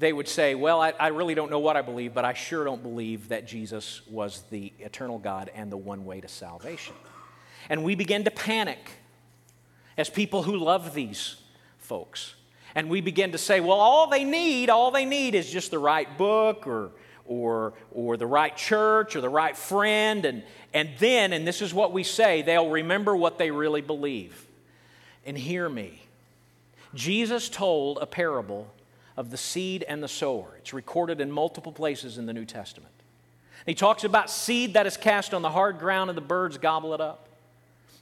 They 0.00 0.12
would 0.14 0.26
say, 0.26 0.54
Well, 0.54 0.80
I, 0.80 0.94
I, 0.98 1.08
really 1.08 1.34
don't 1.34 1.50
know 1.50 1.58
what 1.58 1.76
I 1.76 1.82
believe, 1.82 2.14
but 2.14 2.24
I 2.24 2.32
sure 2.32 2.64
don't 2.64 2.82
believe 2.82 3.28
that 3.28 3.46
Jesus 3.46 4.00
was 4.08 4.42
the 4.50 4.72
eternal 4.80 5.18
God 5.18 5.50
and 5.54 5.70
the 5.70 5.76
one 5.76 6.06
way 6.06 6.20
to 6.22 6.28
salvation. 6.28 6.94
And 7.68 7.84
we 7.84 7.94
begin 7.94 8.24
to 8.24 8.30
panic 8.30 8.90
as 9.98 10.08
people 10.08 10.42
who 10.42 10.56
love 10.56 10.94
these 10.94 11.36
folks. 11.78 12.34
And 12.74 12.88
we 12.88 13.02
begin 13.02 13.32
to 13.32 13.38
say, 13.38 13.60
Well, 13.60 13.78
all 13.78 14.08
they 14.08 14.24
need, 14.24 14.70
all 14.70 14.90
they 14.90 15.04
need 15.04 15.34
is 15.34 15.50
just 15.50 15.70
the 15.70 15.78
right 15.78 16.16
book 16.16 16.66
or, 16.66 16.92
or, 17.26 17.74
or 17.92 18.16
the 18.16 18.26
right 18.26 18.56
church 18.56 19.16
or 19.16 19.20
the 19.20 19.28
right 19.28 19.56
friend. 19.56 20.24
And, 20.24 20.42
and 20.72 20.88
then, 20.98 21.34
and 21.34 21.46
this 21.46 21.60
is 21.60 21.74
what 21.74 21.92
we 21.92 22.04
say, 22.04 22.40
they'll 22.40 22.70
remember 22.70 23.14
what 23.14 23.36
they 23.36 23.50
really 23.50 23.82
believe. 23.82 24.46
And 25.26 25.36
hear 25.36 25.68
me. 25.68 26.00
Jesus 26.94 27.50
told 27.50 27.98
a 28.00 28.06
parable 28.06 28.72
of 29.16 29.30
the 29.30 29.36
seed 29.36 29.84
and 29.88 30.02
the 30.02 30.08
sower. 30.08 30.56
It's 30.58 30.72
recorded 30.72 31.20
in 31.20 31.30
multiple 31.30 31.72
places 31.72 32.18
in 32.18 32.26
the 32.26 32.32
New 32.32 32.44
Testament. 32.44 32.92
he 33.66 33.74
talks 33.74 34.04
about 34.04 34.30
seed 34.30 34.74
that 34.74 34.86
is 34.86 34.96
cast 34.96 35.34
on 35.34 35.42
the 35.42 35.50
hard 35.50 35.78
ground 35.78 36.10
and 36.10 36.16
the 36.16 36.22
birds 36.22 36.58
gobble 36.58 36.94
it 36.94 37.00
up. 37.00 37.29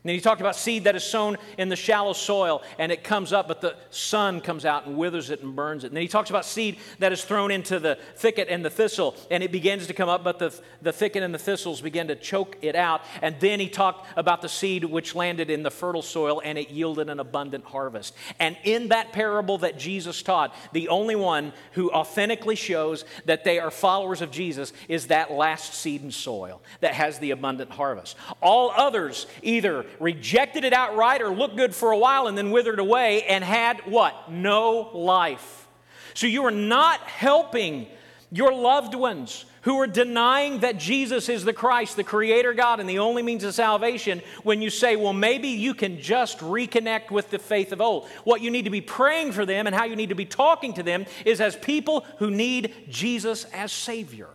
And 0.05 0.13
he 0.13 0.21
talked 0.21 0.41
about 0.41 0.55
seed 0.55 0.85
that 0.85 0.95
is 0.95 1.03
sown 1.03 1.39
in 1.59 1.69
the 1.69 1.77
shallow 1.77 2.13
soil 2.13 2.63
and 2.79 2.93
it 2.93 3.03
comes 3.03 3.33
up, 3.33 3.49
but 3.49 3.61
the 3.61 3.75
sun 3.91 4.41
comes 4.41 4.65
out 4.65 4.87
and 4.87 4.97
withers 4.97 5.29
it 5.29 5.43
and 5.43 5.57
burns 5.57 5.83
it. 5.83 5.89
And 5.89 5.97
then 5.97 6.03
he 6.03 6.09
talks 6.09 6.31
about 6.31 6.45
seed 6.45 6.79
that 7.01 7.11
is 7.11 7.25
thrown 7.25 7.51
into 7.51 7.81
the 7.81 7.99
thicket 8.15 8.47
and 8.49 8.65
the 8.65 8.71
thistle 8.71 9.17
and 9.29 9.43
it 9.43 9.51
begins 9.51 9.89
to 9.89 9.95
come 9.95 10.09
up, 10.09 10.23
but 10.23 10.39
the, 10.39 10.57
the 10.83 10.93
thicket 10.93 11.25
and 11.25 11.35
the 11.35 11.39
thistles 11.39 11.81
begin 11.81 12.07
to 12.09 12.15
choke 12.15 12.57
it 12.63 12.77
out. 12.77 13.01
And 13.23 13.35
then 13.41 13.59
he 13.59 13.69
talked 13.69 14.07
about 14.17 14.41
the 14.41 14.49
seed 14.49 14.85
which 14.85 15.17
landed 15.17 15.51
in 15.51 15.65
the 15.65 15.71
fertile 15.71 16.03
soil 16.03 16.41
and 16.45 16.57
it 16.57 16.71
yielded 16.71 17.11
an 17.11 17.19
abundant 17.19 17.65
harvest. 17.65 18.15
And 18.39 18.57
in 18.63 18.89
that 18.89 19.13
parable 19.13 19.59
that 19.59 19.81
Jesus 19.81 20.23
taught, 20.23 20.55
the 20.73 20.89
only 20.91 21.17
one 21.17 21.53
who 21.73 21.91
authentically 21.91 22.55
shows 22.55 23.05
that 23.25 23.43
they 23.43 23.59
are 23.59 23.73
followers 23.73 24.23
of 24.23 24.31
Jesus 24.31 24.73
is 24.89 25.09
that 25.09 25.33
last 25.33 25.75
seed 25.75 26.05
in 26.05 26.13
soil 26.13 26.63
that 26.81 26.95
has 26.95 27.19
the 27.19 27.33
abundant 27.33 27.73
harvest. 27.73 28.17
All 28.41 28.71
others 28.71 29.27
either 29.43 29.87
rejected 30.01 30.65
it 30.65 30.73
outright 30.73 31.23
or 31.23 31.31
looked 31.31 31.57
good 31.57 31.75
for 31.75 31.93
a 31.93 31.99
while 31.99 32.27
and 32.27 32.37
then 32.37 32.51
withered 32.51 32.79
away 32.79 33.23
and 33.25 33.43
had 33.43 33.81
what? 33.87 34.31
No 34.31 34.91
life. 34.95 35.67
So 36.15 36.27
you 36.27 36.45
are 36.45 36.51
not 36.51 37.01
helping 37.01 37.87
your 38.31 38.53
loved 38.53 38.95
ones 38.95 39.45
who 39.63 39.79
are 39.81 39.87
denying 39.87 40.61
that 40.61 40.79
Jesus 40.79 41.29
is 41.29 41.45
the 41.45 41.53
Christ, 41.53 41.97
the 41.97 42.05
Creator 42.05 42.55
God, 42.55 42.81
and 42.81 42.89
the 42.89 43.01
only 43.01 43.23
means 43.23 43.45
of 43.45 43.55
salvation 43.55 44.23
when 44.43 44.63
you 44.63 44.71
say, 44.71 44.97
well, 44.97 45.13
maybe 45.13 45.49
you 45.49 45.75
can 45.75 46.01
just 46.01 46.39
reconnect 46.39 47.11
with 47.11 47.31
the 47.31 47.39
faith 47.39 47.73
of 47.73 47.81
old. 47.81 48.09
What 48.25 48.41
you 48.41 48.51
need 48.51 48.65
to 48.65 48.71
be 48.71 48.81
praying 48.81 49.33
for 49.33 49.45
them 49.45 49.67
and 49.67 49.75
how 49.75 49.85
you 49.85 49.97
need 49.97 50.09
to 50.09 50.15
be 50.15 50.25
talking 50.25 50.75
to 50.75 50.83
them 50.83 51.07
is 51.25 51.41
as 51.41 51.57
people 51.57 52.07
who 52.19 52.31
need 52.31 52.75
Jesus 52.89 53.45
as 53.53 53.73
Savior. 53.73 54.29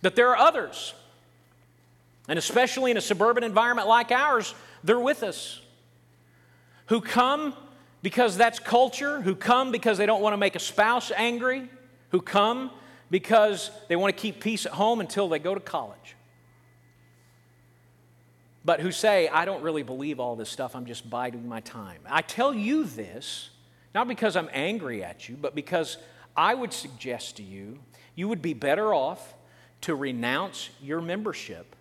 But 0.00 0.16
there 0.16 0.28
are 0.30 0.38
others 0.38 0.94
and 2.28 2.38
especially 2.38 2.90
in 2.90 2.96
a 2.96 3.00
suburban 3.00 3.42
environment 3.42 3.88
like 3.88 4.12
ours, 4.12 4.54
they're 4.84 5.00
with 5.00 5.22
us. 5.22 5.60
Who 6.86 7.00
come 7.00 7.54
because 8.02 8.36
that's 8.36 8.58
culture, 8.58 9.20
who 9.20 9.34
come 9.34 9.72
because 9.72 9.98
they 9.98 10.06
don't 10.06 10.22
want 10.22 10.34
to 10.34 10.38
make 10.38 10.54
a 10.54 10.60
spouse 10.60 11.10
angry, 11.16 11.68
who 12.10 12.20
come 12.20 12.70
because 13.10 13.70
they 13.88 13.96
want 13.96 14.14
to 14.14 14.20
keep 14.20 14.40
peace 14.40 14.66
at 14.66 14.72
home 14.72 15.00
until 15.00 15.28
they 15.28 15.38
go 15.38 15.54
to 15.54 15.60
college. 15.60 16.16
But 18.64 18.80
who 18.80 18.92
say, 18.92 19.28
I 19.28 19.46
don't 19.46 19.62
really 19.62 19.82
believe 19.82 20.20
all 20.20 20.36
this 20.36 20.50
stuff, 20.50 20.76
I'm 20.76 20.84
just 20.84 21.08
biding 21.08 21.48
my 21.48 21.60
time. 21.60 22.02
I 22.06 22.20
tell 22.20 22.52
you 22.52 22.84
this, 22.84 23.50
not 23.94 24.06
because 24.06 24.36
I'm 24.36 24.50
angry 24.52 25.02
at 25.02 25.28
you, 25.28 25.36
but 25.40 25.54
because 25.54 25.96
I 26.36 26.54
would 26.54 26.72
suggest 26.72 27.38
to 27.38 27.42
you, 27.42 27.78
you 28.14 28.28
would 28.28 28.42
be 28.42 28.52
better 28.52 28.92
off 28.92 29.34
to 29.82 29.94
renounce 29.94 30.68
your 30.82 31.00
membership 31.00 31.74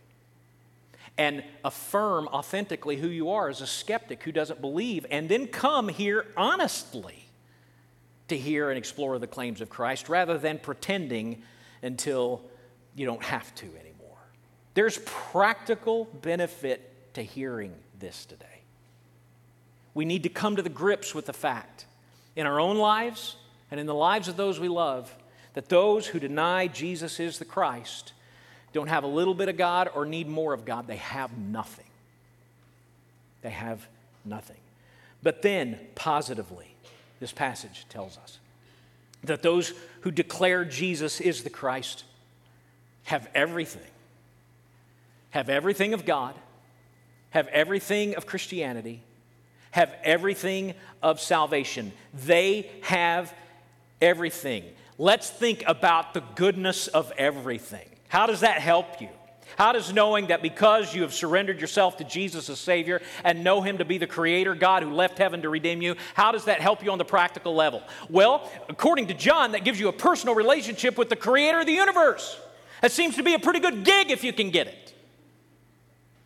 and 1.18 1.44
affirm 1.64 2.28
authentically 2.28 2.96
who 2.98 3.08
you 3.08 3.32
are 3.32 3.50
as 3.50 3.62
a 3.62 3.68
skeptic 3.68 4.24
who 4.24 4.32
doesn't 4.32 4.62
believe, 4.62 5.06
and 5.10 5.28
then 5.30 5.48
come 5.48 5.88
here 5.88 6.26
honestly 6.38 7.26
to 8.28 8.38
hear 8.38 8.70
and 8.70 8.78
explore 8.78 9.18
the 9.20 9.28
claims 9.28 9.62
of 9.62 9.70
Christ 9.70 10.10
rather 10.10 10.38
than 10.38 10.60
pretending 10.60 11.42
until 11.82 12.44
you 12.96 13.06
don't 13.06 13.24
have 13.24 13.54
to 13.56 13.66
anymore. 13.66 14.18
There's 14.74 15.00
practical 15.06 16.06
benefit 16.06 17.14
to 17.16 17.24
hearing 17.24 17.74
this 18.00 18.26
today. 18.26 18.46
We 19.94 20.06
need 20.06 20.24
to 20.24 20.30
come 20.30 20.56
to 20.58 20.62
the 20.62 20.70
grips 20.70 21.16
with 21.16 21.26
the 21.26 21.34
fact 21.34 21.86
in 22.36 22.46
our 22.46 22.60
own 22.60 22.78
lives 22.78 23.36
and 23.72 23.80
in 23.80 23.88
the 23.88 23.96
lives 23.96 24.28
of 24.28 24.38
those 24.38 24.60
we 24.60 24.68
love 24.68 25.14
that 25.54 25.70
those 25.70 26.06
who 26.06 26.20
deny 26.20 26.68
Jesus 26.68 27.20
is 27.20 27.40
the 27.40 27.46
Christ 27.46 28.14
don't 28.74 28.88
have 28.88 29.04
a 29.04 29.08
little 29.08 29.34
bit 29.34 29.50
of 29.50 29.58
God 29.58 29.90
or 29.96 30.06
need 30.06 30.28
more 30.28 30.54
of 30.54 30.66
God. 30.66 30.88
They 30.88 30.98
have 30.98 31.38
nothing. 31.38 31.86
They 33.42 33.50
have 33.50 33.88
nothing. 34.26 34.58
But 35.24 35.42
then, 35.42 35.80
positively, 35.96 36.76
this 37.20 37.32
passage 37.32 37.86
tells 37.90 38.18
us 38.18 38.40
that 39.24 39.42
those 39.42 39.74
who 40.02 40.12
declare 40.12 40.64
Jesus 40.66 41.20
is 41.20 41.44
the 41.44 41.50
Christ 41.50 42.04
have 43.06 43.28
everything. 43.34 43.82
Have 45.32 45.50
everything 45.50 45.94
of 45.94 46.06
God, 46.06 46.36
have 47.32 47.48
everything 47.48 48.16
of 48.16 48.26
Christianity, 48.26 49.02
have 49.72 49.94
everything 50.04 50.74
of 51.04 51.20
salvation. 51.20 51.92
They 52.14 52.70
have 52.82 53.34
everything. 54.02 54.64
Let's 54.98 55.30
think 55.30 55.64
about 55.68 56.14
the 56.14 56.24
goodness 56.36 56.88
of 56.88 57.12
everything. 57.18 57.88
How 58.08 58.26
does 58.26 58.42
that 58.42 58.60
help 58.62 59.02
you? 59.02 59.10
How 59.58 59.72
does 59.72 59.92
knowing 59.92 60.28
that 60.28 60.42
because 60.42 60.94
you 60.94 61.02
have 61.02 61.14
surrendered 61.14 61.60
yourself 61.60 61.98
to 61.98 62.04
Jesus 62.04 62.50
as 62.50 62.60
Savior 62.60 63.02
and 63.24 63.44
know 63.44 63.62
Him 63.62 63.80
to 63.80 63.86
be 63.86 63.98
the 63.98 64.08
Creator 64.08 64.56
God 64.56 64.84
who 64.84 64.92
left 64.92 65.18
heaven 65.18 65.42
to 65.42 65.50
redeem 65.50 65.82
you, 65.82 65.96
how 66.14 66.32
does 66.32 66.46
that 66.46 66.62
help 66.62 66.84
you 66.84 66.92
on 66.92 66.98
the 66.98 67.06
practical 67.06 67.56
level? 67.56 67.82
Well, 68.10 68.50
according 68.70 69.08
to 69.08 69.14
John, 69.14 69.54
that 69.54 69.64
gives 69.64 69.80
you 69.80 69.88
a 69.88 69.94
personal 69.94 70.36
relationship 70.36 70.98
with 70.98 71.10
the 71.10 71.16
Creator 71.16 71.62
of 71.62 71.66
the 71.66 71.74
universe. 71.74 72.40
That 72.82 72.92
seems 72.92 73.16
to 73.16 73.24
be 73.24 73.34
a 73.34 73.40
pretty 73.40 73.60
good 73.60 73.84
gig 73.84 74.12
if 74.12 74.24
you 74.24 74.34
can 74.34 74.52
get 74.52 74.68
it. 74.68 74.94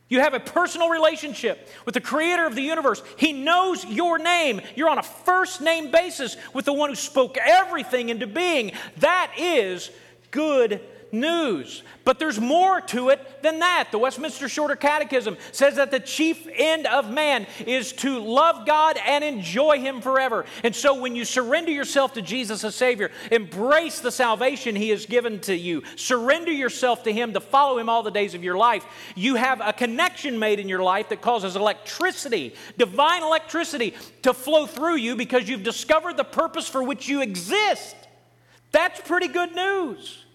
You 0.09 0.19
have 0.19 0.33
a 0.33 0.41
personal 0.41 0.89
relationship 0.89 1.69
with 1.85 1.93
the 1.93 2.01
creator 2.01 2.45
of 2.45 2.53
the 2.53 2.61
universe. 2.61 3.01
He 3.15 3.31
knows 3.31 3.85
your 3.85 4.19
name. 4.19 4.59
You're 4.75 4.89
on 4.89 4.97
a 4.97 5.03
first 5.03 5.61
name 5.61 5.89
basis 5.89 6.35
with 6.53 6.65
the 6.65 6.73
one 6.73 6.89
who 6.89 6.97
spoke 6.97 7.37
everything 7.37 8.09
into 8.09 8.27
being. 8.27 8.73
That 8.97 9.31
is 9.37 9.89
good 10.31 10.81
news. 11.13 11.83
But 12.03 12.19
there's 12.19 12.39
more 12.39 12.81
to 12.81 13.09
it 13.09 13.43
than 13.43 13.59
that. 13.59 13.89
The 13.91 13.99
Westminster 13.99 14.49
Shorter 14.49 14.75
Catechism 14.75 15.37
says 15.51 15.75
that 15.75 15.91
the 15.91 15.99
chief 15.99 16.47
end 16.53 16.87
of 16.87 17.11
man 17.11 17.45
is 17.65 17.93
to 17.93 18.19
love 18.19 18.65
God 18.65 18.97
and 19.05 19.23
enjoy 19.23 19.79
Him 19.79 20.01
forever. 20.01 20.45
And 20.63 20.75
so 20.75 20.99
when 20.99 21.15
you 21.15 21.25
surrender 21.25 21.71
yourself 21.71 22.13
to 22.13 22.21
Jesus 22.21 22.63
as 22.63 22.75
Savior, 22.75 23.11
embrace 23.31 23.99
the 23.99 24.11
salvation 24.11 24.75
He 24.75 24.89
has 24.89 25.05
given 25.05 25.39
to 25.41 25.55
you, 25.55 25.83
surrender 25.95 26.51
yourself 26.51 27.03
to 27.03 27.13
Him 27.13 27.33
to 27.33 27.39
follow 27.39 27.77
Him 27.77 27.89
all 27.89 28.03
the 28.03 28.11
days 28.11 28.33
of 28.33 28.43
your 28.43 28.57
life, 28.57 28.85
you 29.15 29.35
have 29.35 29.61
a 29.61 29.73
connection 29.73 30.39
made 30.39 30.59
in 30.59 30.69
your 30.69 30.83
life 30.83 31.09
that 31.09 31.21
causes 31.21 31.55
electricity, 31.55 32.55
divine 32.77 33.23
electricity, 33.23 33.93
to 34.23 34.33
flow 34.33 34.65
through 34.65 34.95
you 34.95 35.15
because 35.15 35.47
you've 35.47 35.63
discovered 35.63 36.17
the 36.17 36.23
purpose 36.23 36.67
for 36.67 36.83
which 36.83 37.07
you 37.07 37.21
exist. 37.21 37.95
That's 38.71 39.01
pretty 39.01 39.27
good 39.27 39.53
news. 39.53 40.25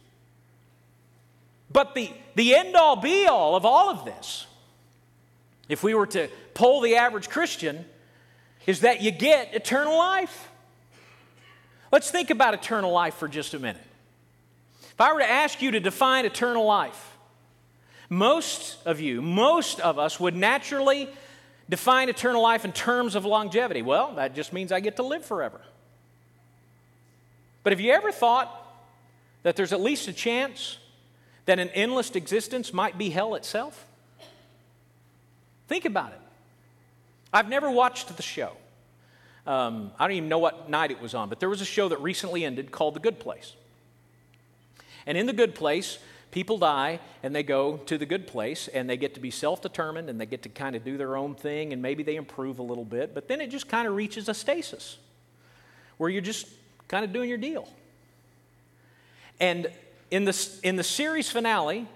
But 1.76 1.94
the, 1.94 2.10
the 2.36 2.54
end 2.54 2.74
all 2.74 2.96
be 2.96 3.26
all 3.26 3.54
of 3.54 3.66
all 3.66 3.90
of 3.90 4.06
this, 4.06 4.46
if 5.68 5.82
we 5.82 5.92
were 5.92 6.06
to 6.06 6.30
poll 6.54 6.80
the 6.80 6.96
average 6.96 7.28
Christian, 7.28 7.84
is 8.66 8.80
that 8.80 9.02
you 9.02 9.10
get 9.10 9.52
eternal 9.52 9.94
life. 9.94 10.48
Let's 11.92 12.10
think 12.10 12.30
about 12.30 12.54
eternal 12.54 12.92
life 12.92 13.16
for 13.16 13.28
just 13.28 13.52
a 13.52 13.58
minute. 13.58 13.82
If 14.84 14.98
I 15.02 15.12
were 15.12 15.18
to 15.18 15.30
ask 15.30 15.60
you 15.60 15.72
to 15.72 15.80
define 15.80 16.24
eternal 16.24 16.64
life, 16.64 17.18
most 18.08 18.78
of 18.86 18.98
you, 18.98 19.20
most 19.20 19.78
of 19.80 19.98
us 19.98 20.18
would 20.18 20.34
naturally 20.34 21.10
define 21.68 22.08
eternal 22.08 22.40
life 22.40 22.64
in 22.64 22.72
terms 22.72 23.14
of 23.14 23.26
longevity. 23.26 23.82
Well, 23.82 24.14
that 24.14 24.34
just 24.34 24.50
means 24.54 24.72
I 24.72 24.80
get 24.80 24.96
to 24.96 25.02
live 25.02 25.26
forever. 25.26 25.60
But 27.62 27.74
have 27.74 27.80
you 27.80 27.92
ever 27.92 28.12
thought 28.12 28.66
that 29.42 29.56
there's 29.56 29.74
at 29.74 29.82
least 29.82 30.08
a 30.08 30.14
chance 30.14 30.78
that 31.46 31.58
an 31.58 31.70
endless 31.70 32.10
existence 32.10 32.72
might 32.72 32.98
be 32.98 33.10
hell 33.10 33.34
itself? 33.34 33.86
Think 35.68 35.84
about 35.84 36.12
it. 36.12 36.20
I've 37.32 37.48
never 37.48 37.70
watched 37.70 38.16
the 38.16 38.22
show. 38.22 38.52
Um, 39.46 39.92
I 39.98 40.06
don't 40.06 40.16
even 40.16 40.28
know 40.28 40.38
what 40.38 40.68
night 40.68 40.90
it 40.90 41.00
was 41.00 41.14
on, 41.14 41.28
but 41.28 41.40
there 41.40 41.48
was 41.48 41.60
a 41.60 41.66
show 41.66 41.88
that 41.88 42.00
recently 42.00 42.44
ended 42.44 42.70
called 42.70 42.94
The 42.94 43.00
Good 43.00 43.20
Place. 43.20 43.54
And 45.06 45.16
in 45.16 45.26
The 45.26 45.32
Good 45.32 45.54
Place, 45.54 45.98
people 46.36 46.58
die 46.58 47.00
and 47.22 47.34
they 47.34 47.42
go 47.42 47.78
to 47.78 47.96
the 47.96 48.04
good 48.04 48.26
place 48.26 48.68
and 48.68 48.90
they 48.90 48.96
get 48.98 49.14
to 49.14 49.20
be 49.20 49.30
self 49.30 49.62
determined 49.62 50.10
and 50.10 50.20
they 50.20 50.26
get 50.26 50.42
to 50.42 50.48
kind 50.48 50.76
of 50.76 50.84
do 50.84 50.98
their 50.98 51.16
own 51.16 51.34
thing 51.34 51.72
and 51.72 51.80
maybe 51.80 52.02
they 52.02 52.16
improve 52.16 52.58
a 52.58 52.62
little 52.62 52.84
bit, 52.84 53.14
but 53.14 53.28
then 53.28 53.40
it 53.40 53.48
just 53.48 53.68
kind 53.68 53.88
of 53.88 53.94
reaches 53.94 54.28
a 54.28 54.34
stasis 54.34 54.98
where 55.96 56.10
you're 56.10 56.20
just 56.20 56.46
kind 56.88 57.04
of 57.04 57.12
doing 57.12 57.28
your 57.28 57.38
deal. 57.38 57.68
And 59.40 59.70
in 60.10 60.24
the, 60.24 60.48
in 60.62 60.76
the 60.76 60.84
series 60.84 61.30
finale, 61.30 61.86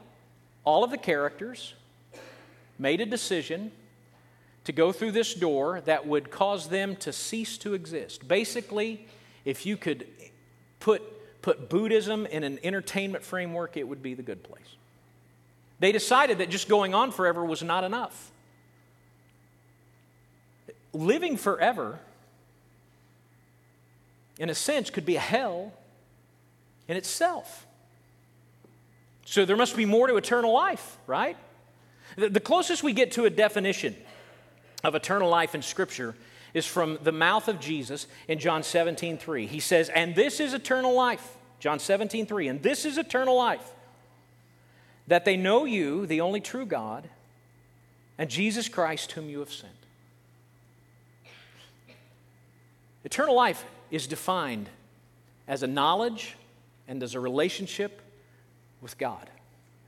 all 0.64 0.85
of 0.85 0.90
the 0.90 0.99
characters 0.99 1.75
made 2.79 3.01
a 3.01 3.07
decision 3.07 3.73
to 4.64 4.73
go 4.73 4.92
through 4.92 5.12
this 5.12 5.35
door 5.35 5.81
that 5.83 6.07
would 6.07 6.31
cause 6.31 6.68
them 6.68 6.96
to 6.96 7.12
cease 7.12 7.57
to 7.59 7.75
exist. 7.75 8.27
Basically, 8.27 9.07
if 9.44 9.64
you 9.64 9.77
could 9.77 10.07
put, 10.81 11.03
put 11.42 11.68
Buddhism 11.68 12.27
in 12.27 12.44
an 12.44 12.59
entertainment 12.62 13.25
framework, 13.25 13.77
it 13.77 13.87
would 13.87 14.03
be 14.03 14.14
the 14.14 14.23
good 14.23 14.42
place. 14.42 14.77
They 15.79 15.92
decided 15.92 16.38
that 16.38 16.51
just 16.51 16.68
going 16.68 16.94
on 16.94 17.11
forever 17.11 17.44
was 17.44 17.62
not 17.62 17.85
enough. 17.85 18.31
Living 20.92 21.37
forever, 21.37 21.99
in 24.38 24.51
a 24.51 24.55
sense, 24.55 24.90
could 24.90 25.07
be 25.07 25.16
a 25.16 25.20
hell 25.20 25.73
in 26.87 26.96
itself. 26.96 27.66
So 29.31 29.45
there 29.45 29.57
must 29.57 29.77
be 29.77 29.85
more 29.85 30.09
to 30.09 30.16
eternal 30.16 30.53
life, 30.53 30.99
right? 31.07 31.37
The 32.16 32.40
closest 32.40 32.83
we 32.83 32.93
get 32.93 33.12
to 33.12 33.27
a 33.27 33.31
definition 33.31 33.95
of 34.83 34.97
eternal 34.97 35.31
life 35.31 35.55
in 35.55 35.62
Scripture 35.62 36.16
is 36.53 36.66
from 36.66 36.99
the 37.05 37.12
mouth 37.12 37.47
of 37.47 37.61
Jesus 37.61 38.09
in 38.27 38.40
John 38.40 38.64
17, 38.64 39.19
3. 39.19 39.47
He 39.47 39.61
says, 39.61 39.88
And 39.88 40.16
this 40.16 40.40
is 40.40 40.53
eternal 40.53 40.97
life. 40.97 41.37
John 41.61 41.79
17, 41.79 42.27
3. 42.27 42.49
And 42.49 42.61
this 42.61 42.85
is 42.85 42.99
eternal 42.99 43.37
life, 43.37 43.62
that 45.07 45.25
they 45.25 45.37
know 45.37 45.64
you, 45.64 46.07
the 46.07 46.23
only 46.23 46.40
true 46.40 46.66
God, 46.66 47.09
and 48.19 48.29
Jesus 48.29 48.69
Christ, 48.69 49.12
whom 49.12 49.31
you 49.31 49.38
have 49.38 49.53
sent. 49.53 49.73
Eternal 53.05 53.37
life 53.37 53.64
is 53.93 54.09
defined 54.09 54.69
as 55.47 55.62
a 55.62 55.69
knowledge 55.69 56.35
and 56.88 57.01
as 57.01 57.14
a 57.14 57.21
relationship 57.21 58.03
with 58.81 58.99
God. 58.99 59.31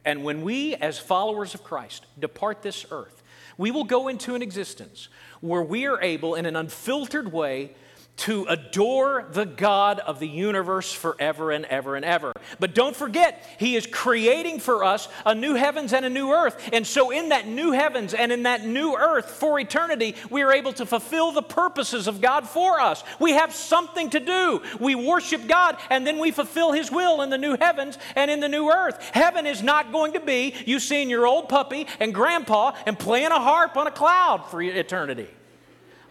And 0.05 0.25
when 0.25 0.43
we, 0.43 0.75
as 0.75 0.99
followers 0.99 1.55
of 1.55 1.63
Christ, 1.63 2.07
depart 2.19 2.63
this 2.63 2.85
earth, 2.91 3.23
we 3.57 3.71
will 3.71 3.85
go 3.85 4.09
into 4.09 4.35
an 4.35 4.43
existence 4.43 5.09
where 5.41 5.63
we 5.63 5.87
are 5.87 6.01
able, 6.01 6.35
in 6.35 6.47
an 6.47 6.57
unfiltered 6.57 7.33
way, 7.33 7.75
to 8.19 8.45
adore 8.49 9.27
the 9.33 9.45
God 9.45 9.99
of 9.99 10.21
the 10.21 10.29
universe 10.29 10.93
forever 10.93 11.51
and 11.51 11.65
ever 11.65 11.97
and 11.97 12.05
ever. 12.05 12.33
But 12.61 12.75
don't 12.75 12.95
forget, 12.95 13.45
He 13.59 13.75
is 13.75 13.87
creating 13.87 14.61
for 14.61 14.85
us 14.85 15.09
a 15.25 15.35
new 15.35 15.55
heavens 15.55 15.93
and 15.93 16.05
a 16.05 16.11
new 16.11 16.31
earth. 16.31 16.71
And 16.73 16.87
so, 16.87 17.11
in 17.11 17.31
that 17.31 17.49
new 17.49 17.73
heavens 17.73 18.15
and 18.15 18.31
in 18.31 18.45
that 18.45 18.65
new 18.65 18.95
earth 18.95 19.31
for 19.31 19.59
eternity, 19.59 20.15
we 20.31 20.43
are 20.43 20.53
able 20.53 20.73
to 20.75 20.87
fulfill 20.87 21.33
the 21.33 21.43
purposes 21.43 22.07
of 22.07 22.21
God 22.21 22.49
for 22.49 22.81
us. 22.81 23.03
We 23.19 23.33
have 23.33 23.55
something 23.55 24.11
to 24.11 24.21
do. 24.21 24.63
We 24.79 24.95
worship 24.95 25.47
God 25.49 25.79
and 25.91 26.07
then 26.07 26.19
we 26.19 26.31
fulfill 26.31 26.73
His 26.73 26.93
will 26.93 27.23
in 27.23 27.31
the 27.31 27.39
new 27.39 27.57
heavens 27.59 27.99
and 28.15 28.31
in 28.31 28.41
the 28.41 28.49
new 28.49 28.71
earth. 28.71 29.03
Heaven 29.13 29.47
is 29.47 29.63
not 29.63 29.91
going 29.91 30.13
to 30.13 30.21
be 30.21 30.55
you 30.67 30.79
seeing 30.79 31.11
your 31.11 31.27
old 31.27 31.49
puppy 31.49 31.87
and 31.99 32.15
grandpa 32.15 32.77
and 32.87 32.99
playing 32.99 33.33
a 33.33 33.41
harp 33.41 33.77
on 33.77 33.87
a 33.87 33.91
cloud 33.93 34.47
for 34.49 34.63
eternity. 34.63 35.29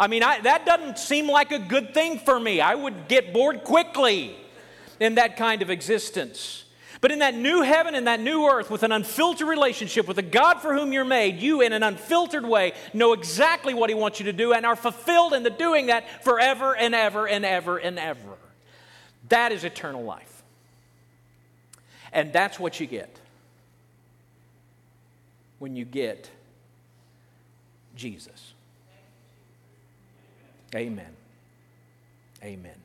I 0.02 0.08
mean, 0.08 0.24
I, 0.24 0.42
that 0.42 0.66
doesn't 0.66 0.98
seem 0.98 1.28
like 1.28 1.52
a 1.52 1.60
good 1.60 1.94
thing 1.94 2.18
for 2.18 2.40
me. 2.40 2.60
I 2.60 2.74
would 2.74 3.08
get 3.08 3.34
bored 3.34 3.64
quickly 3.64 4.36
in 5.00 5.16
that 5.16 5.38
kind 5.38 5.62
of 5.62 5.70
existence. 5.70 6.64
But 7.02 7.12
in 7.12 7.20
that 7.20 7.36
new 7.36 7.62
heaven 7.62 7.94
and 7.94 8.08
that 8.08 8.20
new 8.20 8.48
earth, 8.48 8.72
with 8.72 8.82
an 8.82 8.92
unfiltered 8.92 9.48
relationship 9.48 10.08
with 10.08 10.16
the 10.16 10.24
God 10.24 10.60
for 10.60 10.74
whom 10.74 10.92
you're 10.92 11.06
made, 11.06 11.40
you, 11.40 11.62
in 11.62 11.72
an 11.72 11.84
unfiltered 11.84 12.44
way, 12.44 12.74
know 12.96 13.14
exactly 13.14 13.76
what 13.76 13.92
He 13.92 13.94
wants 13.94 14.20
you 14.20 14.26
to 14.26 14.34
do 14.34 14.54
and 14.54 14.66
are 14.66 14.76
fulfilled 14.76 15.34
in 15.34 15.44
the 15.44 15.52
doing 15.52 15.86
that 15.86 16.24
forever 16.24 16.76
and 16.76 16.96
ever 16.96 17.28
and 17.28 17.46
ever 17.46 17.78
and 17.78 18.00
ever. 18.00 18.38
That 19.30 19.52
is 19.52 19.64
eternal 19.64 20.04
life. 20.04 20.42
And 22.12 22.34
that's 22.34 22.60
what 22.60 22.80
you 22.80 22.88
get 22.88 23.20
when 25.60 25.76
you 25.76 25.86
get 25.86 26.28
Jesus. 27.96 28.51
Amen. 30.76 31.16
Amen. 32.44 32.76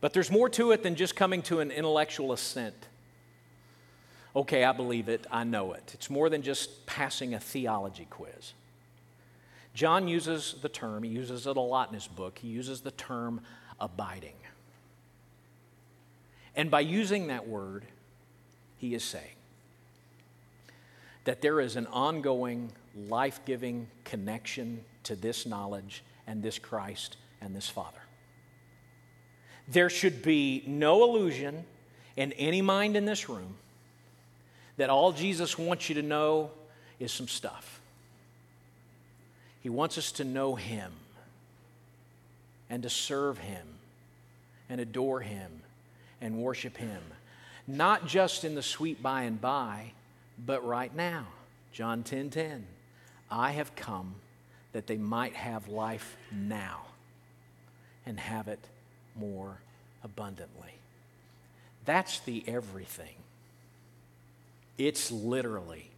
But 0.00 0.12
there's 0.12 0.30
more 0.30 0.48
to 0.50 0.72
it 0.72 0.82
than 0.82 0.94
just 0.96 1.16
coming 1.16 1.42
to 1.42 1.60
an 1.60 1.70
intellectual 1.70 2.32
assent. 2.32 2.74
Okay, 4.34 4.64
I 4.64 4.72
believe 4.72 5.08
it, 5.08 5.26
I 5.30 5.44
know 5.44 5.72
it. 5.72 5.90
It's 5.94 6.08
more 6.08 6.28
than 6.30 6.42
just 6.42 6.86
passing 6.86 7.34
a 7.34 7.40
theology 7.40 8.06
quiz. 8.08 8.52
John 9.74 10.08
uses 10.08 10.56
the 10.62 10.68
term, 10.68 11.02
he 11.02 11.10
uses 11.10 11.46
it 11.46 11.56
a 11.56 11.60
lot 11.60 11.88
in 11.88 11.94
his 11.94 12.06
book, 12.06 12.38
he 12.38 12.48
uses 12.48 12.80
the 12.80 12.90
term 12.92 13.40
abiding. 13.80 14.34
And 16.54 16.70
by 16.70 16.80
using 16.80 17.28
that 17.28 17.48
word, 17.48 17.84
he 18.78 18.94
is 18.94 19.04
saying 19.04 19.36
that 21.24 21.42
there 21.42 21.60
is 21.60 21.76
an 21.76 21.86
ongoing, 21.86 22.72
life 23.08 23.40
giving 23.44 23.86
connection 24.04 24.84
to 25.04 25.14
this 25.14 25.46
knowledge 25.46 26.02
and 26.26 26.42
this 26.42 26.58
Christ 26.58 27.16
and 27.40 27.54
this 27.54 27.68
Father. 27.68 28.00
There 29.68 29.90
should 29.90 30.22
be 30.22 30.64
no 30.66 31.04
illusion 31.04 31.64
in 32.16 32.32
any 32.32 32.60
mind 32.60 32.96
in 32.96 33.04
this 33.04 33.28
room 33.28 33.54
that 34.76 34.90
all 34.90 35.12
Jesus 35.12 35.58
wants 35.58 35.88
you 35.88 35.94
to 35.96 36.02
know 36.02 36.50
is 36.98 37.12
some 37.12 37.28
stuff. 37.28 37.80
He 39.62 39.68
wants 39.68 39.98
us 39.98 40.12
to 40.12 40.24
know 40.24 40.54
Him 40.54 40.92
and 42.68 42.82
to 42.82 42.90
serve 42.90 43.38
Him 43.38 43.66
and 44.68 44.80
adore 44.80 45.20
Him 45.20 45.62
and 46.20 46.38
worship 46.38 46.76
Him. 46.76 47.02
Not 47.66 48.06
just 48.06 48.44
in 48.44 48.54
the 48.54 48.62
sweet 48.62 49.02
by 49.02 49.22
and 49.22 49.40
by, 49.40 49.92
but 50.44 50.64
right 50.64 50.94
now. 50.94 51.26
John 51.72 52.02
10 52.02 52.30
10. 52.30 52.66
I 53.30 53.52
have 53.52 53.76
come 53.76 54.14
that 54.72 54.86
they 54.86 54.96
might 54.96 55.34
have 55.34 55.68
life 55.68 56.16
now 56.32 56.82
and 58.06 58.18
have 58.18 58.48
it 58.48 58.60
more 59.16 59.58
abundantly. 60.02 60.74
That's 61.84 62.20
the 62.20 62.44
everything. 62.46 63.16
It's 64.78 65.10
literally 65.10 65.90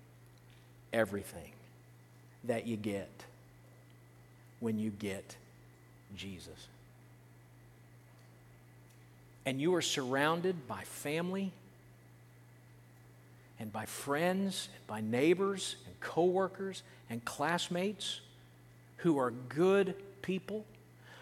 everything 0.92 1.52
that 2.44 2.66
you 2.66 2.76
get 2.76 3.10
when 4.60 4.78
you 4.78 4.90
get 4.90 5.36
Jesus. 6.16 6.68
And 9.44 9.60
you 9.60 9.74
are 9.74 9.82
surrounded 9.82 10.68
by 10.68 10.82
family 10.84 11.52
and 13.58 13.72
by 13.72 13.86
friends 13.86 14.68
and 14.74 14.86
by 14.86 15.00
neighbors 15.00 15.76
and 15.86 15.98
coworkers 16.00 16.82
and 17.10 17.24
classmates 17.24 18.20
who 19.02 19.18
are 19.18 19.30
good 19.30 19.94
people, 20.22 20.64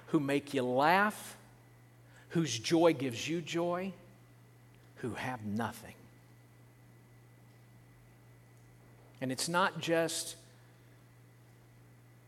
who 0.09 0.21
make 0.21 0.53
you 0.53 0.62
laugh, 0.62 1.37
whose 2.31 2.59
joy 2.59 2.93
gives 2.93 3.27
you 3.27 3.40
joy, 3.40 3.93
who 4.97 5.14
have 5.14 5.45
nothing. 5.45 5.95
And 9.23 9.33
it's 9.33 9.49
not 9.49 9.81
just 9.81 10.37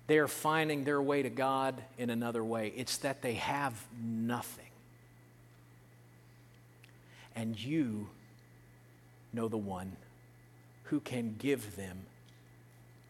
they're 0.07 0.29
finding 0.29 0.85
their 0.85 1.01
way 1.01 1.23
to 1.23 1.31
God 1.31 1.83
in 1.99 2.09
another 2.09 2.43
way, 2.43 2.73
it's 2.75 2.97
that 2.99 3.21
they 3.21 3.35
have 3.35 3.75
nothing. 4.03 4.65
And 7.37 7.59
you 7.59 8.09
know 9.33 9.49
the 9.49 9.59
one 9.59 9.97
who 10.85 11.01
can 11.01 11.37
give 11.39 11.77
them 11.77 11.99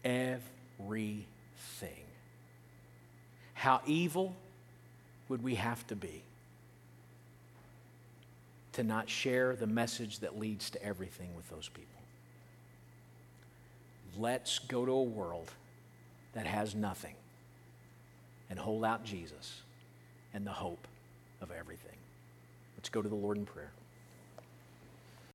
everything. 0.05 1.25
How 3.63 3.79
evil 3.85 4.35
would 5.29 5.41
we 5.41 5.55
have 5.55 5.87
to 5.87 5.95
be 5.95 6.21
to 8.73 8.83
not 8.83 9.09
share 9.09 9.55
the 9.55 9.65
message 9.65 10.19
that 10.19 10.37
leads 10.37 10.69
to 10.71 10.83
everything 10.83 11.33
with 11.33 11.49
those 11.49 11.69
people? 11.69 12.01
Let's 14.17 14.59
go 14.59 14.85
to 14.85 14.91
a 14.91 15.03
world 15.03 15.49
that 16.33 16.45
has 16.45 16.75
nothing 16.75 17.15
and 18.49 18.59
hold 18.59 18.83
out 18.83 19.05
Jesus 19.05 19.61
and 20.33 20.45
the 20.45 20.51
hope 20.51 20.85
of 21.39 21.49
everything. 21.49 21.95
Let's 22.75 22.89
go 22.89 23.01
to 23.01 23.07
the 23.07 23.15
Lord 23.15 23.37
in 23.37 23.45
prayer. 23.45 23.71